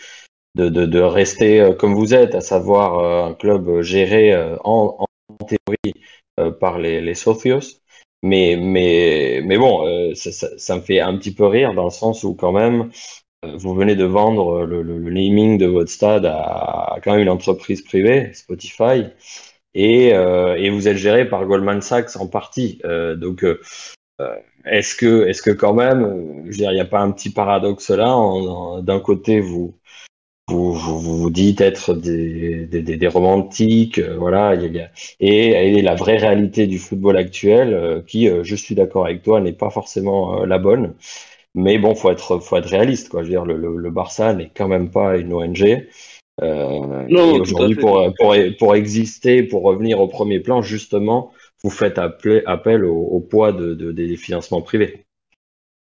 [0.56, 5.06] de, rester euh, comme vous êtes, à savoir un club géré en,
[5.48, 5.94] théorie
[6.60, 7.60] par les, les socios.
[8.24, 8.56] Mais
[9.58, 12.92] bon, ça, me fait un petit peu rire dans le sens où quand même
[13.44, 17.82] vous venez de vendre le naming de votre stade à, à quand même une entreprise
[17.82, 19.06] privée, Spotify
[19.74, 22.80] et, euh, et vous êtes géré par Goldman Sachs en partie.
[22.86, 23.60] Euh, donc, euh,
[24.66, 27.32] est-ce que, est-ce que quand même, je veux dire, il n'y a pas un petit
[27.32, 28.16] paradoxe là
[28.82, 29.76] D'un côté, vous,
[30.50, 35.96] vous, vous, vous, dites être des, des, des romantiques, voilà, y a, et, et, la
[35.96, 40.60] vraie réalité du football actuel, qui, je suis d'accord avec toi, n'est pas forcément la
[40.60, 40.94] bonne.
[41.56, 43.24] Mais bon, faut être, faut être réaliste, quoi.
[43.24, 45.88] Je veux dire, le, le, le Barça n'est quand même pas une ONG.
[46.42, 47.08] Euh,
[47.40, 51.32] aujourd'hui, pour, pour, pour exister, pour revenir au premier plan, justement,
[51.64, 55.06] vous faites appel, appel au, au poids de, de, des financements privés.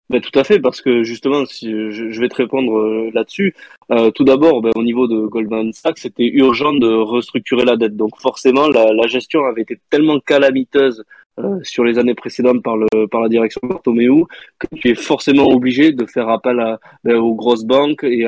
[0.10, 3.56] Ben, tout à fait, parce que justement, si je, je vais te répondre euh, là-dessus.
[3.90, 7.96] Euh, tout d'abord, ben, au niveau de Goldman Sachs, c'était urgent de restructurer la dette.
[7.96, 11.04] Donc forcément, la, la gestion avait été tellement calamiteuse
[11.40, 14.26] euh, sur les années précédentes par, le, par la direction Bartomeu
[14.60, 18.26] que tu es forcément obligé de faire appel à, ben, aux grosses banques et,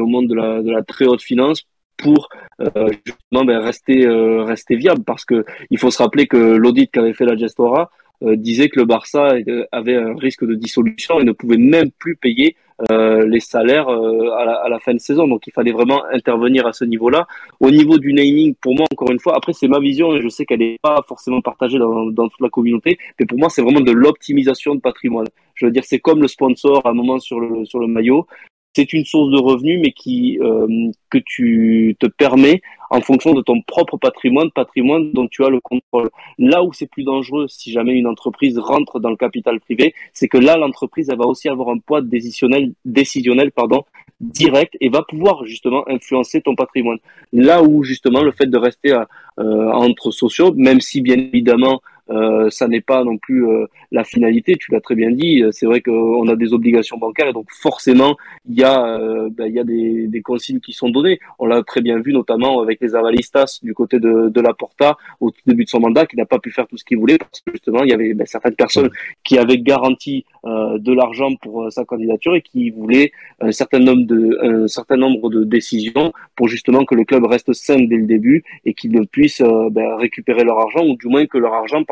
[0.00, 1.64] au monde de la, de la très haute finance
[1.96, 2.28] pour
[2.60, 5.04] euh, justement ben, rester euh, rester viable.
[5.04, 7.90] Parce que il faut se rappeler que l'audit qu'avait fait la Gestora
[8.22, 9.34] disait que le Barça
[9.72, 12.56] avait un risque de dissolution et ne pouvait même plus payer
[12.92, 15.26] euh, les salaires euh, à la, à, la, fin de saison.
[15.26, 17.26] Donc il fallait vraiment intervenir à ce niveau-là.
[17.58, 20.28] Au niveau du naming, pour moi, encore une fois, après c'est ma vision et je
[20.28, 23.62] sais qu'elle n'est pas forcément partagée dans, dans, toute la communauté, mais pour moi c'est
[23.62, 25.26] vraiment de l'optimisation de patrimoine.
[25.54, 28.28] Je veux dire, c'est comme le sponsor à un moment sur le, sur le maillot
[28.74, 33.42] c'est une source de revenus, mais qui euh, que tu te permets en fonction de
[33.42, 36.10] ton propre patrimoine, patrimoine dont tu as le contrôle.
[36.38, 40.28] Là où c'est plus dangereux, si jamais une entreprise rentre dans le capital privé, c'est
[40.28, 43.84] que là l'entreprise va aussi avoir un poids décisionnel, décisionnel pardon,
[44.20, 46.98] direct et va pouvoir justement influencer ton patrimoine.
[47.32, 52.48] Là où justement le fait de rester euh, entre sociaux, même si bien évidemment euh,
[52.50, 54.54] ça n'est pas non plus euh, la finalité.
[54.58, 55.42] Tu l'as très bien dit.
[55.52, 58.16] C'est vrai qu'on a des obligations bancaires et donc forcément
[58.48, 61.18] il y a euh, ben, y a des, des, consignes qui sont données.
[61.38, 64.96] On l'a très bien vu notamment avec les avalistas du côté de, de la Porta
[65.20, 67.40] au début de son mandat qui n'a pas pu faire tout ce qu'il voulait parce
[67.40, 68.90] que justement il y avait ben, certaines personnes
[69.24, 74.38] qui avaient garanti de l'argent pour sa candidature et qui voulaient un certain nombre de
[74.64, 78.44] un certain nombre de décisions pour justement que le club reste sain dès le début
[78.64, 81.84] et qu'ils puissent ben, récupérer leur argent ou du moins que leur argent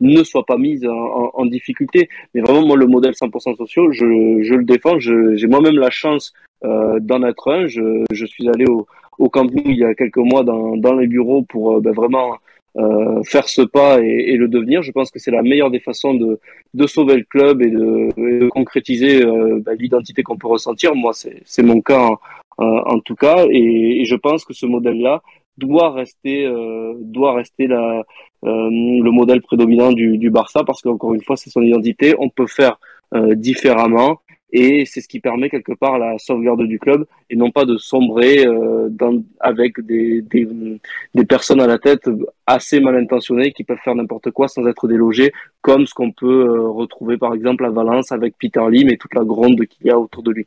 [0.00, 2.08] ne soit pas mise en, difficulté.
[2.34, 4.04] Mais vraiment, moi, le modèle 100% social, je,
[4.54, 4.98] le défends.
[4.98, 6.32] J'ai moi-même la chance
[6.64, 7.66] euh, d'en être un.
[7.66, 8.86] Je, suis allé au,
[9.18, 12.36] au Camp il y a quelques mois dans, les bureaux pour euh, ben, vraiment
[12.78, 14.82] euh, faire ce pas et, le devenir.
[14.82, 19.24] Je pense que c'est la meilleure des façons de, sauver le club et de, concrétiser
[19.24, 20.94] ben, l'identité qu'on peut ressentir.
[20.94, 22.10] Moi, c'est mon cas
[22.58, 23.46] en, tout cas.
[23.50, 25.22] Et, je pense que ce modèle-là
[25.58, 28.02] doit rester, euh, doit rester la,
[28.44, 32.14] euh, le modèle prédominant du, du Barça parce qu'encore une fois, c'est son identité.
[32.18, 32.78] On peut faire
[33.14, 34.20] euh, différemment
[34.52, 37.78] et c'est ce qui permet quelque part la sauvegarde du club et non pas de
[37.78, 40.46] sombrer euh, dans, avec des, des,
[41.14, 42.08] des, personnes à la tête
[42.46, 46.46] assez mal intentionnées qui peuvent faire n'importe quoi sans être délogées, comme ce qu'on peut
[46.46, 49.90] euh, retrouver par exemple à Valence avec Peter Lim et toute la gronde qu'il y
[49.90, 50.46] a autour de lui.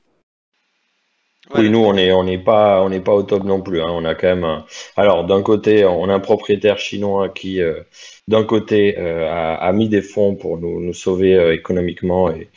[1.53, 3.81] Oui, nous, on n'est on est pas, on pas au top non plus.
[3.81, 3.87] Hein.
[3.89, 4.43] On a quand même.
[4.43, 4.65] Un...
[4.95, 7.81] Alors, d'un côté, on a un propriétaire chinois qui, euh,
[8.27, 12.49] d'un côté, euh, a, a, mis des fonds pour nous, nous sauver euh, économiquement et,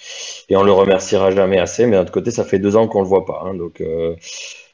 [0.48, 1.87] et on le remerciera jamais assez.
[1.87, 3.42] Mais d'un autre côté, ça fait deux ans qu'on le voit pas.
[3.44, 3.55] Hein.
[3.55, 3.83] Donc,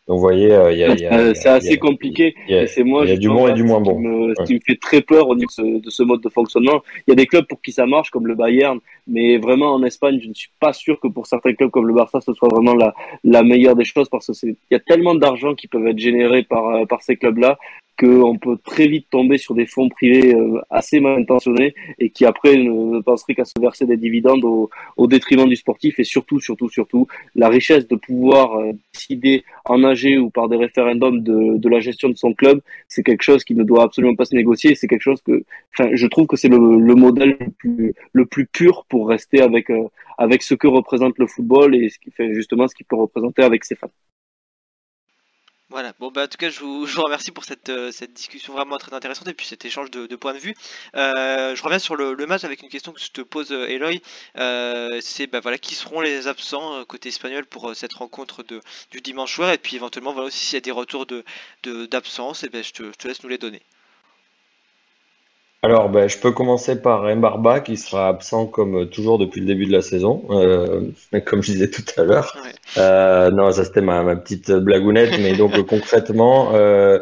[0.07, 2.35] donc, vous voyez, euh, il y a, y a, c'est assez compliqué.
[2.67, 3.99] C'est moi, il y a du bon et du moins bon.
[3.99, 6.29] Me, Ce qui me fait très peur au niveau de ce, de ce, mode de
[6.29, 6.83] fonctionnement.
[7.07, 9.83] Il y a des clubs pour qui ça marche, comme le Bayern, mais vraiment en
[9.83, 12.49] Espagne, je ne suis pas sûr que pour certains clubs comme le Barça, ce soit
[12.49, 15.69] vraiment la, la meilleure des choses, parce que c'est, il y a tellement d'argent qui
[15.69, 17.59] peuvent être générés par, euh, par ces clubs-là
[17.99, 22.25] qu'on peut très vite tomber sur des fonds privés euh, assez mal intentionnés et qui
[22.25, 26.41] après ne, penseraient qu'à se verser des dividendes au, au, détriment du sportif et surtout,
[26.41, 31.57] surtout, surtout, la richesse de pouvoir euh, décider en AG ou par des référendums de,
[31.57, 34.35] de la gestion de son club, c'est quelque chose qui ne doit absolument pas se
[34.35, 34.75] négocier.
[34.75, 38.27] C'est quelque chose que, enfin, je trouve que c'est le, le, modèle le plus, le
[38.27, 42.11] plus pur pour rester avec, euh, avec ce que représente le football et ce qui
[42.11, 43.91] fait justement ce qu'il peut représenter avec ses fans.
[45.75, 48.79] Voilà, bon bah en tout cas je vous, remercie pour cette, euh, cette, discussion vraiment
[48.79, 50.55] très intéressante et puis cet échange de, de points de vue.
[50.95, 54.01] Euh, je reviens sur le, match avec une question que je te pose euh, Eloy.
[55.03, 58.61] C'est bah voilà qui seront les absents côté espagnol pour cette rencontre de,
[58.93, 61.25] du dimanche soir et puis éventuellement voilà aussi s'il y a des retours de
[61.87, 63.61] d'absence et ben je, je te laisse nous les donner.
[65.65, 69.65] Alors, ben, je peux commencer par Mbarba qui sera absent comme toujours depuis le début
[69.65, 70.83] de la saison, euh,
[71.25, 72.37] comme je disais tout à l'heure.
[72.45, 72.51] Ouais.
[72.77, 76.99] Euh, non, ça c'était ma, ma, petite blagounette, mais donc concrètement, euh,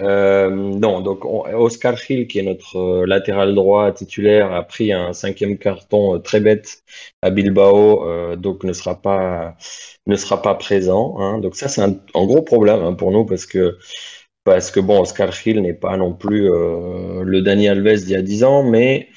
[0.00, 4.92] euh, non, donc on, Oscar Gil, qui est notre euh, latéral droit titulaire, a pris
[4.92, 6.82] un cinquième carton euh, très bête
[7.20, 9.56] à Bilbao, euh, donc ne sera pas
[10.06, 11.16] ne sera pas présent.
[11.18, 11.38] Hein.
[11.40, 13.76] Donc ça c'est un, un, gros problème hein, pour nous parce que
[14.48, 18.16] parce que bon, Oscar Gil n'est pas non plus euh, le Dani Alves d'il y
[18.16, 19.08] a 10 ans, mais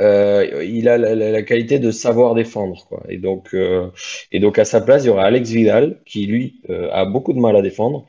[0.00, 2.84] euh, il a la, la, la, qualité de savoir défendre.
[2.88, 3.00] Quoi.
[3.08, 3.86] Et, donc, euh,
[4.32, 7.38] et donc, à sa place, il y aura Alex Vidal, qui lui a beaucoup de
[7.38, 8.06] mal à défendre.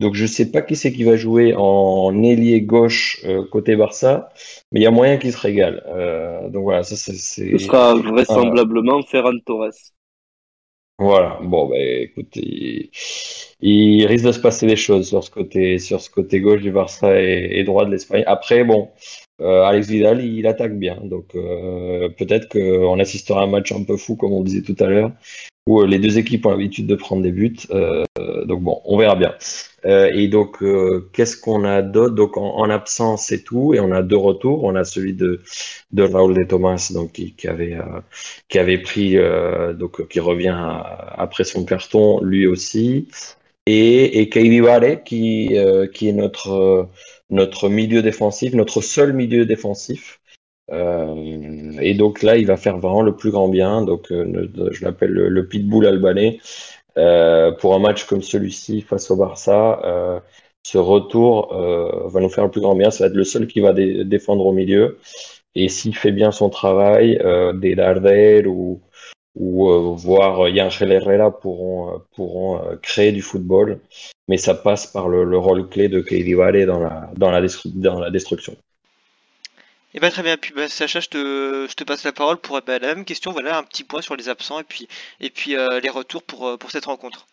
[0.00, 4.30] Donc, je ne sais pas qui c'est qui va jouer en ailier gauche côté Barça,
[4.72, 5.84] mais il y a moyen qu'il se régale.
[6.50, 7.12] donc voilà, ça c'est.
[7.12, 9.92] Ce sera vraisemblablement Ferran Torres.
[11.02, 16.00] Voilà, bon, bah, écoute, il, risque de se passer des choses sur ce côté, sur
[16.00, 18.22] ce côté gauche du Barça et, et droit de l'Espagne.
[18.26, 18.88] Après, bon,
[19.40, 23.82] euh, Alex Vidal, il attaque bien, donc euh, peut-être qu'on assistera à un match un
[23.82, 25.10] peu fou, comme on disait tout à l'heure,
[25.66, 27.56] où euh, les deux équipes ont l'habitude de prendre des buts.
[27.70, 28.04] Euh,
[28.44, 29.34] donc bon, on verra bien.
[29.84, 30.62] et donc,
[31.12, 32.14] qu'est-ce qu'on a d'autre?
[32.14, 34.64] Donc en, en, absence, c'est tout, et on a deux retours.
[34.64, 35.40] On a celui de
[35.92, 37.78] de Raúl de Thomas, donc qui, qui avait
[38.48, 39.16] qui avait pris,
[39.74, 43.08] donc qui revient après son carton, lui aussi,
[43.66, 45.56] et et Vare, qui
[45.94, 46.88] qui est notre
[47.30, 50.20] notre milieu défensif, notre seul milieu défensif.
[50.72, 53.82] Euh, et donc là, il va faire vraiment le plus grand bien.
[53.82, 56.40] Donc, euh, je l'appelle le, pitbull albanais.
[56.98, 60.22] Euh, pour un match comme celui-ci face au Barça,
[60.64, 62.90] ce retour va nous faire le plus grand bien.
[62.90, 64.98] Ça va être le seul qui va dé défendre au milieu.
[65.54, 67.20] Et s'il fait bien son travail,
[67.54, 68.80] des Darder ou,
[69.34, 73.80] ou euh, voir Yangel Herrera pourront, créer du football
[74.28, 76.04] mais ça passe par le, le rôle clé de
[76.36, 77.32] Valley dans la, dans
[77.74, 78.56] dans la destruction.
[79.94, 82.78] Et eh ben très bien, puis bah, Sacha, je te, passe la parole pour bah,
[82.78, 84.88] la même question, voilà un petit point sur les absents et puis,
[85.20, 87.26] et puis euh, les retours pour, pour cette rencontre.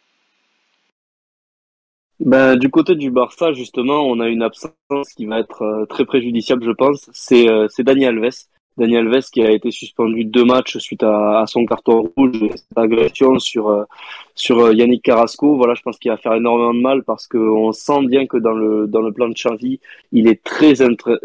[2.19, 6.03] Ben, du côté du Barça, justement, on a une absence qui va être euh, très
[6.03, 7.09] préjudiciable, je pense.
[7.13, 8.47] C'est euh, Daniel Alves.
[8.79, 13.37] Daniel Alves qui a été suspendu deux matchs suite à, son carton rouge, cette agression
[13.37, 13.83] sur euh,
[14.35, 15.57] sur euh, Yannick Carrasco.
[15.57, 18.53] Voilà, je pense qu'il va faire énormément de mal parce qu'on sent bien que dans
[18.53, 19.79] le dans le plan de Xavi,
[20.13, 20.73] il est très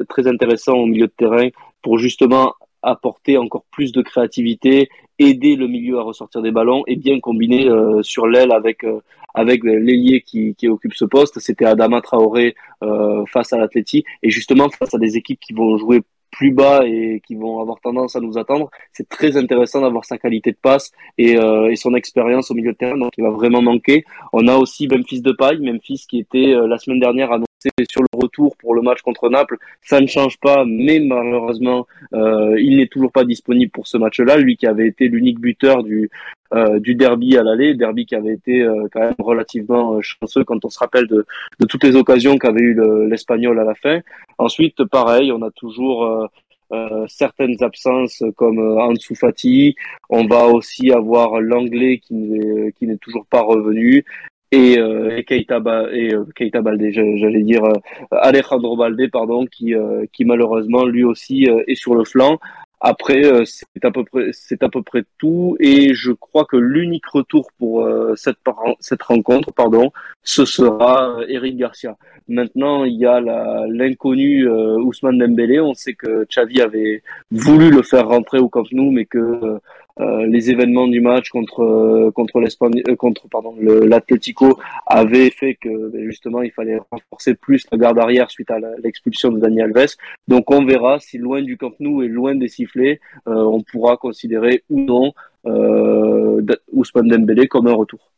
[0.08, 1.48] très intéressant au milieu de terrain
[1.80, 6.96] pour justement apporter encore plus de créativité, aider le milieu à ressortir des ballons et
[6.96, 8.84] bien combiner euh, sur l'aile avec
[9.36, 11.40] avec l'ailier qui, qui occupe ce poste.
[11.40, 12.54] C'était Adama Traoré
[13.32, 16.02] face à l'Atleti et justement face à des équipes qui vont jouer
[16.34, 18.68] plus bas et qui vont avoir tendance à nous attendre.
[18.92, 22.72] C'est très intéressant d'avoir sa qualité de passe et, euh, et son expérience au milieu
[22.72, 24.04] de terrain, donc il va vraiment manquer.
[24.32, 27.46] On a aussi Memphis de paille, Memphis qui était euh, la semaine dernière annoncé
[27.88, 29.58] sur le retour pour le match contre Naples.
[29.82, 34.36] Ça ne change pas, mais malheureusement, euh, il n'est toujours pas disponible pour ce match-là.
[34.36, 36.10] Lui qui avait été l'unique buteur du,
[36.54, 40.44] euh, du derby à l'aller, derby qui avait été euh, quand même relativement euh, chanceux
[40.44, 41.26] quand on se rappelle de,
[41.68, 44.00] toutes les occasions qu'avait eu l'Espagnol à la fin.
[44.38, 46.28] Ensuite, pareil, on a toujours
[47.08, 49.76] certaines absences comme Ansu Fati.
[50.10, 54.04] On va aussi avoir l'anglais qui n'est toujours pas revenu
[54.50, 57.62] et, et Keita, ba et Keita Balde, j'allais dire
[58.10, 59.74] Alejandro Balde, pardon, qui
[60.24, 62.38] malheureusement lui aussi est sur le flanc
[62.86, 65.56] Après, euh, c'est à peu près, c'est à peu près tout.
[65.58, 68.36] Et je crois que l'unique retour pour euh, cette,
[68.78, 69.90] cette rencontre, pardon,
[70.22, 71.96] ce sera euh, Eric Garcia.
[72.28, 73.20] Maintenant, il y a
[73.68, 75.60] l'inconnu Ousmane Dembélé.
[75.60, 79.58] On sait que Xavi avait voulu le faire rentrer au Camp Nou, mais que
[80.00, 85.54] euh, les événements du match contre euh, contre l'Espagne euh, contre pardon l'Atlético avaient fait
[85.54, 89.62] que ben, justement il fallait renforcer plus la garde arrière suite à l'expulsion de Dani
[89.62, 89.94] Alves.
[90.26, 94.64] Donc on verra si loin du Camp Nou et loin des sifflets, on pourra considérer
[94.68, 95.12] ou non
[96.72, 98.10] Ousmane Dembélé comme un retour.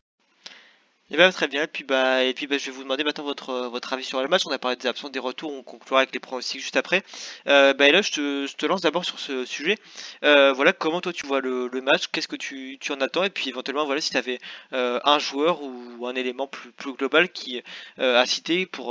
[1.09, 1.63] Et eh bien, très bien.
[1.63, 4.03] Et puis, bah, et puis bah, je vais vous demander maintenant votre, euh, votre avis
[4.03, 4.43] sur le match.
[4.45, 5.53] On a parlé des absences, des retours.
[5.53, 7.05] On conclura avec les pronostics juste après.
[7.47, 9.77] Euh, bah, et là, je te, je te lance d'abord sur ce sujet.
[10.25, 12.09] Euh, voilà, comment toi tu vois le, le match?
[12.09, 13.23] Qu'est-ce que tu, tu, en attends?
[13.23, 14.41] Et puis, éventuellement, voilà, si tu avais
[14.73, 17.63] un joueur ou un élément plus, plus global qui
[17.99, 18.89] a cité pour,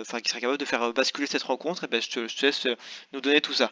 [0.00, 2.46] enfin, qui serait capable de faire basculer cette rencontre, et ben, je, te, je te
[2.46, 2.66] laisse
[3.12, 3.70] nous donner tout ça.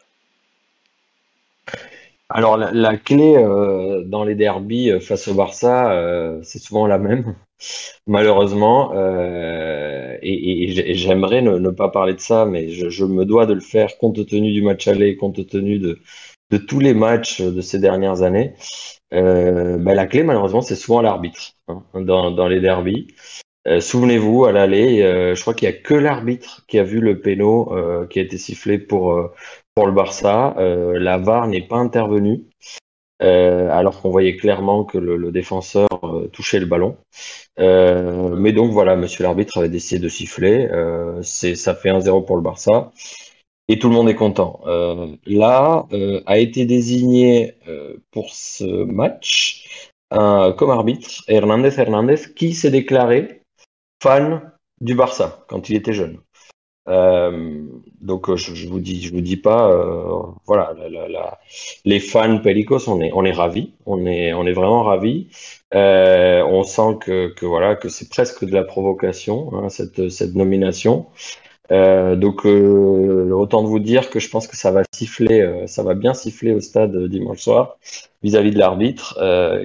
[2.35, 7.35] Alors la, clé euh, dans les derbies face au Barça, euh, c'est souvent la même
[8.07, 8.91] malheureusement.
[8.95, 13.97] Euh, et, j'aimerais ne, pas parler de ça, mais je, me dois de le faire
[13.97, 15.99] compte tenu du match aller, compte tenu de,
[16.67, 18.53] tous les matchs de ces dernières années.
[19.13, 23.07] Euh, ben, la clé, malheureusement, c'est souvent l'arbitre hein, dans, les derbies.
[23.67, 25.01] Euh, souvenez-vous, à l'aller,
[25.35, 27.71] je crois qu'il y a que l'arbitre qui a vu le péno
[28.09, 29.31] qui a été sifflé pour,
[29.75, 30.55] pour le Barça.
[30.57, 32.43] la VAR n'est pas intervenue.
[33.23, 36.97] Euh, alors qu'on voyait clairement que le, défenseur euh, touchait le ballon.
[37.59, 40.67] Euh, mais donc voilà, monsieur l'arbitre avait décidé de siffler.
[41.21, 42.91] ça fait 1-0 pour le Barça.
[43.69, 44.61] Et tout le monde est content.
[45.25, 45.87] là,
[46.25, 47.55] a été désigné
[48.11, 53.43] pour ce match comme arbitre Hernandez Hernandez qui s'est déclaré
[54.01, 54.51] fan
[54.81, 56.19] du Barça quand il était jeune.
[56.89, 57.65] Euh,
[58.03, 60.75] donc euh, je, je, vous dis, je vous dis pas, euh, voilà,
[61.85, 65.27] les fans Pelicos, on est, on est ravis, on est, on est vraiment ravis.
[65.73, 70.35] Euh, on sent que, que voilà, que c'est presque de la provocation hein, cette, cette
[70.35, 71.07] nomination.
[71.71, 76.13] Donc autant de vous dire que je pense que ça va siffler, ça va bien
[76.13, 77.77] siffler au stade dimanche soir
[78.21, 79.17] vis-à-vis -vis de l'arbitre,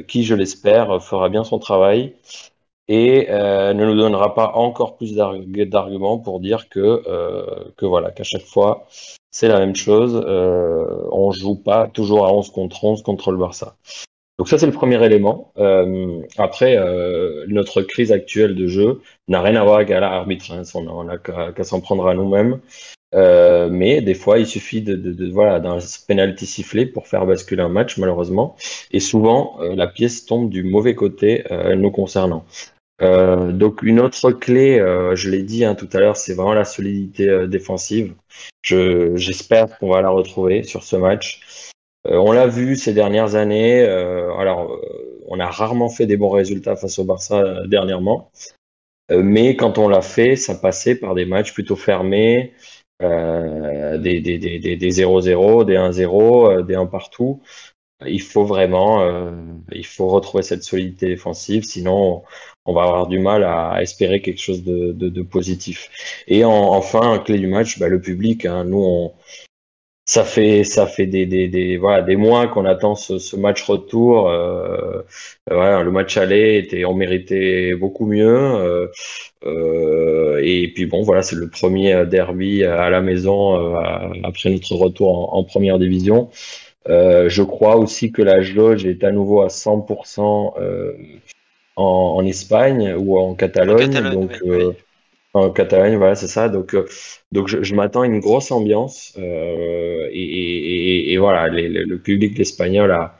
[0.09, 2.15] qui je l'espère fera bien son travail
[2.89, 7.45] et euh, ne nous donnera pas encore plus d'arguments pour dire que, euh,
[7.77, 8.87] que voilà, qu'à chaque fois,
[9.31, 10.23] c'est la même chose.
[10.27, 13.77] Euh, on joue pas toujours à 11 contre 11 contre le Barça.
[14.39, 15.53] Donc ça, c'est le premier élément.
[15.59, 16.77] Euh, après,
[17.49, 20.53] notre crise actuelle de jeu n'a rien à voir avec l'arbitre.
[20.53, 22.61] Hein, on n'a qu'à s'en prendre à nous-mêmes.
[23.13, 27.99] Mais des fois, il suffit de voilà d'un penalty sifflé pour faire basculer un match,
[27.99, 28.55] malheureusement.
[28.93, 31.43] Et souvent, la pièce tombe du mauvais côté
[31.77, 32.45] nous concernant.
[33.01, 36.55] Euh, donc une autre clé, euh, je l'ai dit hein, tout à l'heure, c'est vraiment
[36.55, 38.15] la solidité euh, défensive.
[38.63, 41.71] Je, j'espère qu'on va la retrouver sur ce match.
[42.05, 43.83] on l'a vu ces dernières années.
[43.83, 44.81] alors,
[45.27, 48.31] on a rarement fait des bons résultats face au Barça dernièrement,
[49.11, 52.55] mais quand on l'a fait, ça passait par des matchs plutôt fermés,
[53.01, 57.43] des des des des 0-0, des 1-0, des 1 partout
[58.07, 59.33] il faut vraiment, euh,
[59.73, 62.23] il faut retrouver cette solidité défensive, sinon
[62.69, 65.91] on va avoir du mal à, espérer quelque chose de, positif.
[66.29, 68.45] Et en, enfin, clé du match, bah, le public.
[68.45, 69.13] Hein, nous, on,
[70.07, 73.63] ça fait ça fait des, des, des voilà des mois qu'on attend ce, ce, match
[73.63, 74.29] retour.
[74.31, 75.03] Euh,
[75.51, 78.27] voilà, le match aller était, on méritait beaucoup mieux.
[78.27, 78.87] Euh,
[79.45, 83.81] euh, et puis bon, voilà, c'est le premier derby à la maison euh,
[84.25, 86.31] après notre retour en, première division.
[86.89, 90.93] Euh, je crois aussi que la jauge est à nouveau à 100% euh,
[91.79, 94.11] en, en, Espagne ou en Catalogne.
[94.13, 94.73] donc, euh,
[95.35, 96.49] En Catalogne, voilà, c'est ça.
[96.49, 96.77] Donc,
[97.33, 99.17] donc je, m'attends à une grosse ambiance.
[99.17, 103.17] Et, et, voilà, le public espagnol a,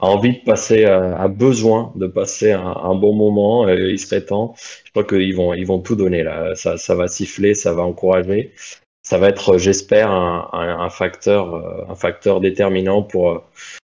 [0.00, 3.68] a envie de passer, a besoin de passer un, un bon moment.
[3.68, 4.54] il serait temps.
[4.84, 6.54] Je crois qu'ils vont, ils vont tout donner là.
[6.54, 8.52] Ça, ça va siffler, ça va encourager
[9.02, 13.38] ça va être, j'espère, un, un, facteur, euh, un facteur déterminant pour, euh,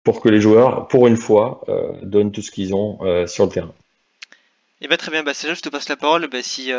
[0.03, 3.51] pour que les joueurs, pour une fois, euh, donnent tout ce qu'ils ont sur le
[3.51, 3.73] terrain.
[4.81, 6.27] Et eh bah, ben, très bien, bah, je te passe la parole.
[6.27, 6.71] Bah, si,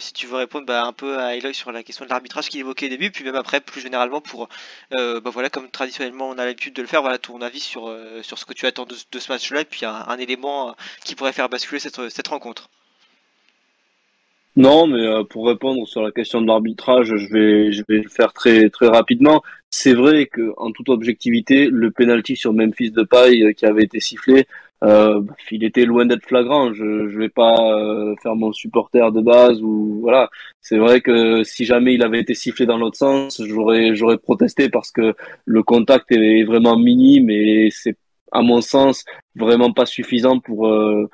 [0.00, 2.58] si tu veux répondre bah, un peu à Eloy sur la question de l'arbitrage qu'il
[2.60, 4.48] évoquait au début, puis même après, plus généralement, pour,
[4.90, 8.38] bah, voilà, comme traditionnellement on a l'habitude de le faire, voilà ton avis sur, sur
[8.38, 10.74] ce que tu attends de, ce match-là, et puis un, élément
[11.04, 12.70] qui pourrait faire basculer cette, cette rencontre.
[14.56, 18.08] Non, mais euh, pour répondre sur la question de l'arbitrage, je vais, je vais le
[18.08, 19.42] faire très, très rapidement.
[19.68, 23.82] C'est vrai que, en toute objectivité, le penalty sur Memphis de paille euh, qui avait
[23.82, 24.46] été sifflé,
[24.84, 26.72] euh, il était loin d'être flagrant.
[26.74, 30.28] Je ne vais pas euh, faire mon supporter de base ou voilà.
[30.60, 34.68] C'est vrai que si jamais il avait été sifflé dans l'autre sens, j'aurais j'aurais protesté
[34.68, 35.14] parce que
[35.46, 37.96] le contact est vraiment minime et c'est
[38.32, 39.04] à mon sens
[39.36, 41.08] vraiment pas suffisant pour euh,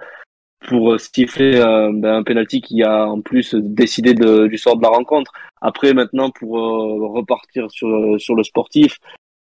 [0.68, 1.52] pour siffler
[1.94, 5.32] ben, un penalty qui a en plus décidé de, du sort de la rencontre.
[5.62, 8.98] Après maintenant pour repartir sur sur le sportif,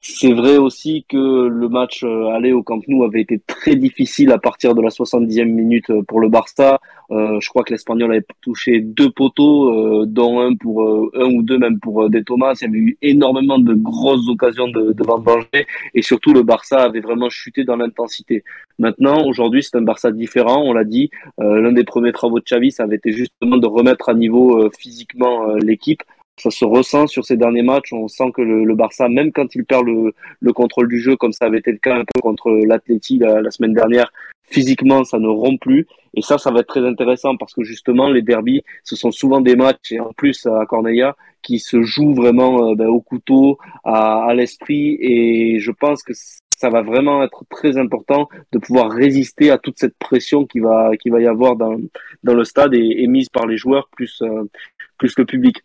[0.07, 4.31] c'est vrai aussi que le match euh, aller au Camp Nou avait été très difficile
[4.31, 6.79] à partir de la 70e minute euh, pour le Barça.
[7.09, 10.83] Euh, je crois que l'Espagnol avait touché deux poteaux, dont un pour
[11.15, 12.53] un ou deux même pour des Thomas.
[12.61, 16.77] Il y avait eu énormément de grosses occasions de, de venger et surtout le Barça
[16.83, 18.43] avait vraiment chuté dans l'intensité.
[18.77, 20.61] Maintenant, aujourd'hui, c'est un Barça différent.
[20.63, 21.09] On l'a dit.
[21.39, 25.47] L'un des premiers travaux de Xavi, ça avait été justement de remettre à niveau physiquement
[25.55, 26.03] l'équipe
[26.37, 27.93] ça se ressent sur ces derniers matchs.
[27.93, 31.31] On sent que le, Barça, même quand il perd le, le, contrôle du jeu, comme
[31.31, 34.11] ça avait été le cas un peu contre l'Atleti la, semaine dernière,
[34.43, 35.87] physiquement, ça ne rompt plus.
[36.13, 39.41] Et ça, ça va être très intéressant parce que justement, les derbies, ce sont souvent
[39.41, 43.57] des matchs, et en plus à Corneilla, qui se jouent vraiment euh, ben, au couteau,
[43.83, 44.97] à, à l'esprit.
[44.99, 46.13] Et je pense que
[46.57, 50.91] ça va vraiment être très important de pouvoir résister à toute cette pression qui va,
[50.97, 51.77] qui va y avoir dans,
[52.23, 54.43] dans le stade et, et mise par les joueurs plus, euh,
[54.97, 55.63] plus le public.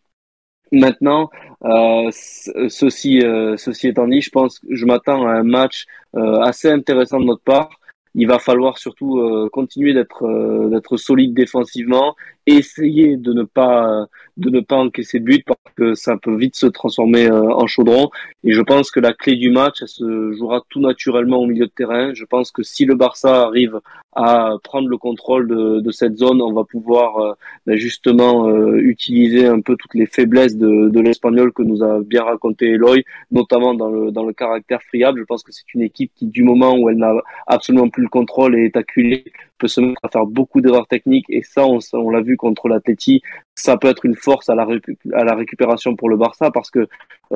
[0.73, 1.31] Maintenant,
[1.64, 6.71] euh, ceci, euh, ceci étant dit, je pense, je m'attends à un match euh, assez
[6.71, 7.71] intéressant de notre part.
[8.14, 10.25] Il va falloir surtout euh, continuer d'être
[10.71, 12.14] d'être solide défensivement,
[12.57, 16.57] essayer de ne pas de ne pas encaisser de but parce que ça peut vite
[16.57, 18.11] se transformer en chaudron.
[18.44, 21.66] Et je pense que la clé du match, elle se jouera tout naturellement au milieu
[21.66, 22.14] de terrain.
[22.14, 23.80] Je pense que si le Barça arrive
[24.14, 27.32] à prendre le contrôle de, de cette zone, on va pouvoir euh,
[27.66, 32.01] ben justement euh, utiliser un peu toutes les faiblesses de, de l'espagnol que nous a
[32.01, 35.20] bien raconté Eloy, notamment dans le, dans le caractère friable.
[35.20, 37.14] Je pense que c'est une équipe qui, du moment où elle n'a
[37.46, 39.24] absolument plus le contrôle et est acculée,
[39.61, 41.27] peut se mettre à faire beaucoup d'erreurs techniques.
[41.29, 43.23] Et ça, on, l'a vu contre l'Atleti,
[43.55, 44.65] ça peut être une force à la,
[45.35, 46.89] récupération pour le Barça parce que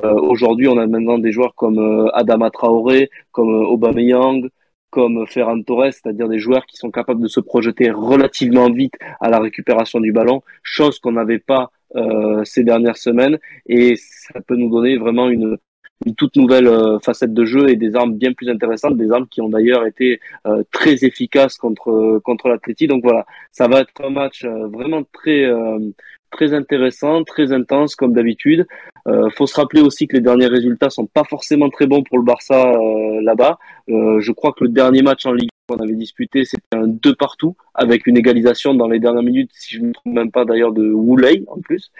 [0.03, 4.49] euh, aujourd'hui, on a maintenant des joueurs comme Adama Traoré, comme Aubameyang,
[4.95, 9.29] comme Ferran Torres, c'est-à-dire des joueurs qui sont capables de se projeter relativement vite à
[9.29, 14.55] la récupération du ballon, chose qu'on n'avait pas euh, ces dernières semaines, et ça peut
[14.55, 15.59] nous donner vraiment une,
[16.07, 19.27] une toute nouvelle euh, facette de jeu et des armes bien plus intéressantes, des armes
[19.29, 22.87] qui ont d'ailleurs été euh, très efficaces contre contre l'Atleti.
[22.87, 25.47] Donc voilà, ça va être un match vraiment très
[26.35, 28.67] très intéressant, très intense comme d'habitude.
[29.07, 32.19] Euh, faut se rappeler aussi que les derniers résultats sont pas forcément très bons pour
[32.19, 33.59] le Barça euh, là-bas.
[33.89, 37.15] Euh, je crois que le dernier match en Ligue qu'on avait disputé, c'était un 2
[37.15, 40.45] partout avec une égalisation dans les dernières minutes, si je ne me trompe même pas
[40.45, 41.91] d'ailleurs de Wooley en plus.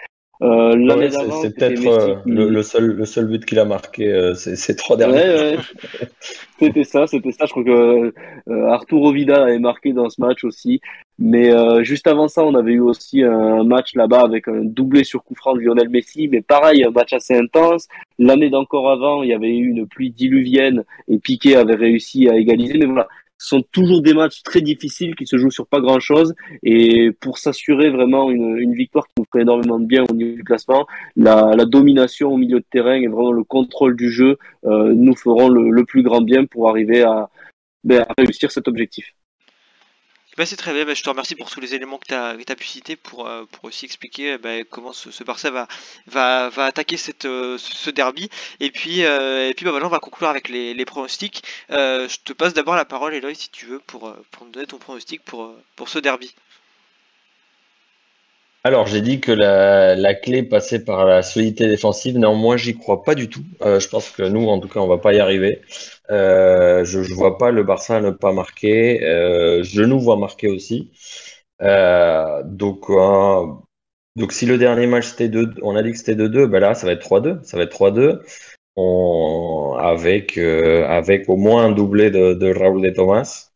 [0.41, 1.09] Euh,
[1.41, 5.57] c'est peut-être euh, le, seul, le seul but qu'il a marqué euh, ces, trois derniers.
[6.59, 7.45] c'était ça, c'était ça.
[7.45, 8.13] Je crois que
[8.49, 10.81] euh, Arturo Vidal avait marqué dans ce match aussi.
[11.17, 11.49] Mais
[11.85, 15.33] juste avant ça, on avait eu aussi un match là-bas avec un doublé sur coup
[15.33, 16.27] franc de Lionel Messi.
[16.27, 17.87] Mais pareil, un match assez intense.
[18.19, 22.35] L'année d'encore avant, il y avait eu une pluie diluvienne et Piqué avait réussi à
[22.35, 22.77] égaliser.
[22.79, 23.07] Mais voilà,
[23.37, 26.33] ce sont toujours des matchs très difficiles qui se jouent sur pas grand chose.
[26.63, 30.43] Et pour s'assurer vraiment une, victoire qui nous ferait énormément de bien au niveau du
[30.43, 35.15] classement, la, domination au milieu de terrain et vraiment le contrôle du jeu euh, nous
[35.15, 37.29] feront le, plus grand bien pour arriver à,
[37.83, 39.13] ben, à réussir cet objectif.
[40.37, 42.55] Bah, c'est très bien, bah, je te remercie pour tous les éléments que tu as,
[42.57, 45.67] pu citer pour, euh, aussi expliquer bah, comment ce, Barça va,
[46.07, 48.29] va, va attaquer cette, euh, ce derby.
[48.59, 51.41] Et puis, euh, et puis maintenant, on va conclure avec les, les pronostics.
[51.69, 54.77] je te passe d'abord la parole, Eloy, si tu veux, pour, pour me donner ton
[54.77, 55.55] pronostic pour
[55.87, 56.35] ce derby.
[58.65, 62.17] Alors, j'ai dit que la, la, clé passait par la solidité défensive.
[62.17, 63.43] Néanmoins, j'y crois pas du tout.
[63.61, 65.61] Euh, je pense que nous, en tout cas, on va pas y arriver.
[66.09, 69.03] Euh, je, je vois pas le Barça ne pas marquer.
[69.03, 70.91] Euh, je nous vois marquer aussi.
[71.61, 72.89] Euh, donc,
[74.15, 76.73] donc, si le dernier match c'était 2, on a dit que c'était 2-2, ben là,
[76.73, 77.43] ça va être 3-2.
[77.43, 78.21] Ça va être 3-2.
[78.77, 83.51] On, avec, euh, avec au moins un doublé de, de Raúl de Thomas.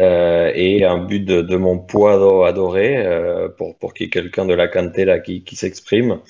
[0.00, 4.10] Euh, et un but de, de mon poids adoré euh, pour, pour qu'il y ait
[4.10, 6.20] quelqu'un de la cantera qui, qui s'exprime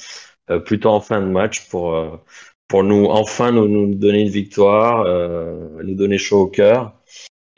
[0.51, 2.11] euh, plutôt en fin de match pour, euh,
[2.67, 6.95] pour nous enfin nous, nous donner une victoire, euh, nous donner chaud au cœur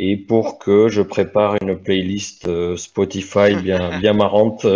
[0.00, 4.66] et pour que je prépare une playlist Spotify bien, bien marrante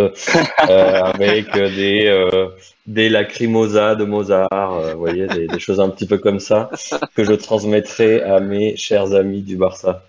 [0.59, 2.47] avec des,
[2.87, 6.71] des lacrymosas de Mozart, vous voyez, des, des choses un petit peu comme ça
[7.17, 10.05] que je transmettrai à mes chers amis du Barça.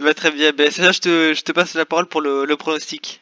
[0.00, 2.56] Bah, très bien, ben, ça, je, te, je te passe la parole pour le, le
[2.56, 3.20] pronostic.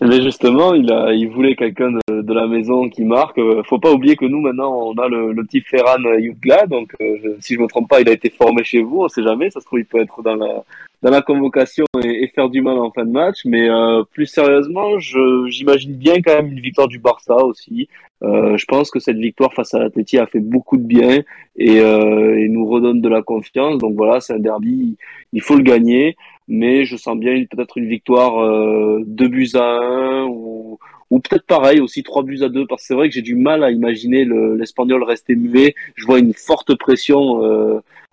[0.00, 3.38] Mais justement, il a, il voulait quelqu'un de, de, la maison qui marque.
[3.38, 6.92] Euh, faut pas oublier que nous maintenant, on a le, le petit Ferran Yugla, donc
[7.00, 9.02] euh, si je me trompe pas, il a été formé chez vous.
[9.02, 10.64] On sait jamais, ça se trouve il peut être dans la
[11.04, 13.42] dans la convocation et, et faire du mal en fin de match.
[13.44, 17.88] Mais euh, plus sérieusement, j'imagine bien quand même une victoire du Barça aussi.
[18.22, 21.22] Euh, je pense que cette victoire face à l'Atleti a fait beaucoup de bien
[21.56, 23.78] et, et nous redonne de la confiance.
[23.78, 24.96] Donc voilà, c'est un derby,
[25.32, 26.16] il faut le gagner
[26.48, 30.78] mais je sens bien peut-être une victoire euh, 2 buts à 1 ou,
[31.10, 33.34] ou peut-être pareil aussi 3 buts à 2 parce que c'est vrai que j'ai du
[33.34, 35.74] mal à imaginer l'Espagnol rester muet.
[35.94, 37.42] Je vois une forte pression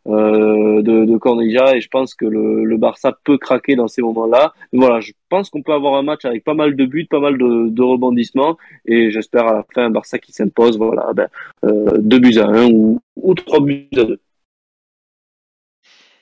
[0.07, 4.53] euh, de, de et je pense que le, Barça peut craquer dans ces moments-là.
[4.73, 7.37] Voilà, je pense qu'on peut avoir un match avec pas mal de buts, pas mal
[7.37, 10.77] de, rebondissements et j'espère à la fin un Barça qui s'impose.
[10.77, 11.27] Voilà, ben,
[11.65, 14.19] euh, 2 buts à 1 ou, ou 3 buts à 2.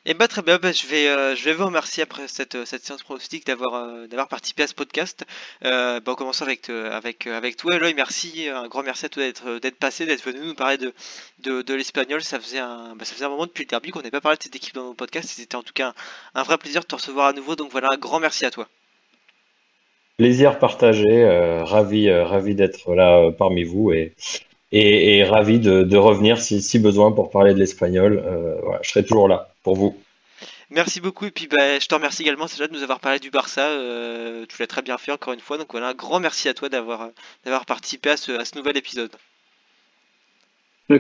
[0.10, 2.66] Et bah très bien, bah, je, vais, euh, je vais vous remercier après cette, euh,
[2.66, 5.24] cette séance pronostique d'avoir euh, d'avoir participé à ce podcast.
[5.66, 9.22] Euh, bah, on commence avec, avec, avec toi Eloy, merci, un grand merci à toi
[9.22, 12.24] d'être d'être passé, d'être venu nous parler de, de, l'espagnol.
[12.24, 14.42] Ça, faisait un, ça faisait un moment depuis le derby qu'on n'avait pas parlé de
[14.42, 15.30] cette équipe dans nos podcasts.
[15.30, 15.90] C'était en tout cas
[16.34, 17.56] un, un, vrai plaisir de te recevoir à nouveau.
[17.56, 18.68] Donc voilà, un grand merci à toi.
[20.18, 24.16] Plaisir partagé, ravi, ravi d'être là parmi vous et,
[24.72, 28.24] et, ravi de, revenir si, si, besoin pour parler de l'espagnol.
[28.82, 29.96] Je serai toujours là pour vous.
[30.72, 33.30] Merci beaucoup et puis bah, je te remercie également déjà de nous avoir parlé du
[33.30, 33.68] Barça.
[33.70, 35.58] Euh, tu l'as très bien fait encore une fois.
[35.58, 37.10] Donc voilà, un grand merci à toi d'avoir
[37.44, 39.12] d'avoir participé à ce, à ce nouvel épisode.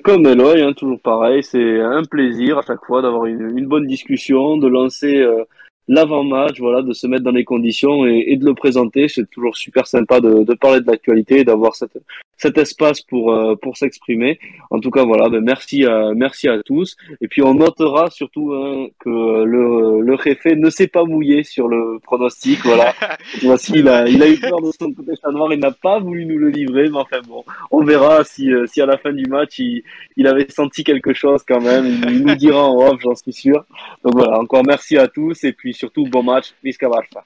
[0.03, 3.88] Comme Eloy, hein, toujours pareil, c'est un plaisir à chaque fois d'avoir une, une, bonne
[3.88, 5.43] discussion, de lancer euh,
[5.88, 9.07] l'avant-match, voilà, de se mettre dans les conditions et, et de le présenter.
[9.07, 11.97] C'est toujours super sympa de, de parler de l'actualité, d'avoir cette,
[12.39, 14.39] cet espace pour euh, pour s'exprimer.
[14.71, 16.95] En tout cas, voilà, ben merci à merci à tous.
[17.21, 21.67] Et puis on notera surtout hein, que le le réfé ne s'est pas mouillé sur
[21.67, 22.59] le pronostic.
[22.63, 22.93] Voilà,
[23.43, 25.99] voici il a il a eu peur de son côté chat noir, il n'a pas
[25.99, 26.89] voulu nous le livrer.
[26.89, 29.83] Mais enfin bon, on verra si euh, si à la fin du match il
[30.15, 31.85] il avait senti quelque chose quand même.
[32.07, 33.65] Il, nous dira en off, j'en suis sûr.
[34.03, 37.23] Donc voilà, encore merci à tous et puis surtout bon match, Visca Barça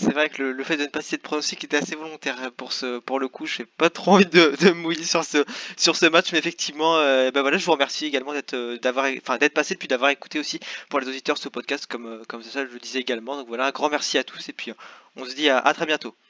[0.00, 2.72] c'est vrai que le, fait de ne pas citer de pronostic était assez volontaire pour
[2.72, 3.46] ce pour le coup.
[3.46, 5.44] Je n'ai pas trop envie de, mouiller sur ce
[5.76, 9.06] sur ce match, mais effectivement, euh, ben voilà, je vous remercie également d'être euh, d'avoir
[9.18, 12.42] enfin d'être passé puis d'avoir écouté aussi pour les auditeurs ce podcast comme euh, comme
[12.42, 13.36] ça je le disais également.
[13.36, 14.72] Donc voilà, un grand merci à tous et puis
[15.16, 16.14] on se dit à très bientôt.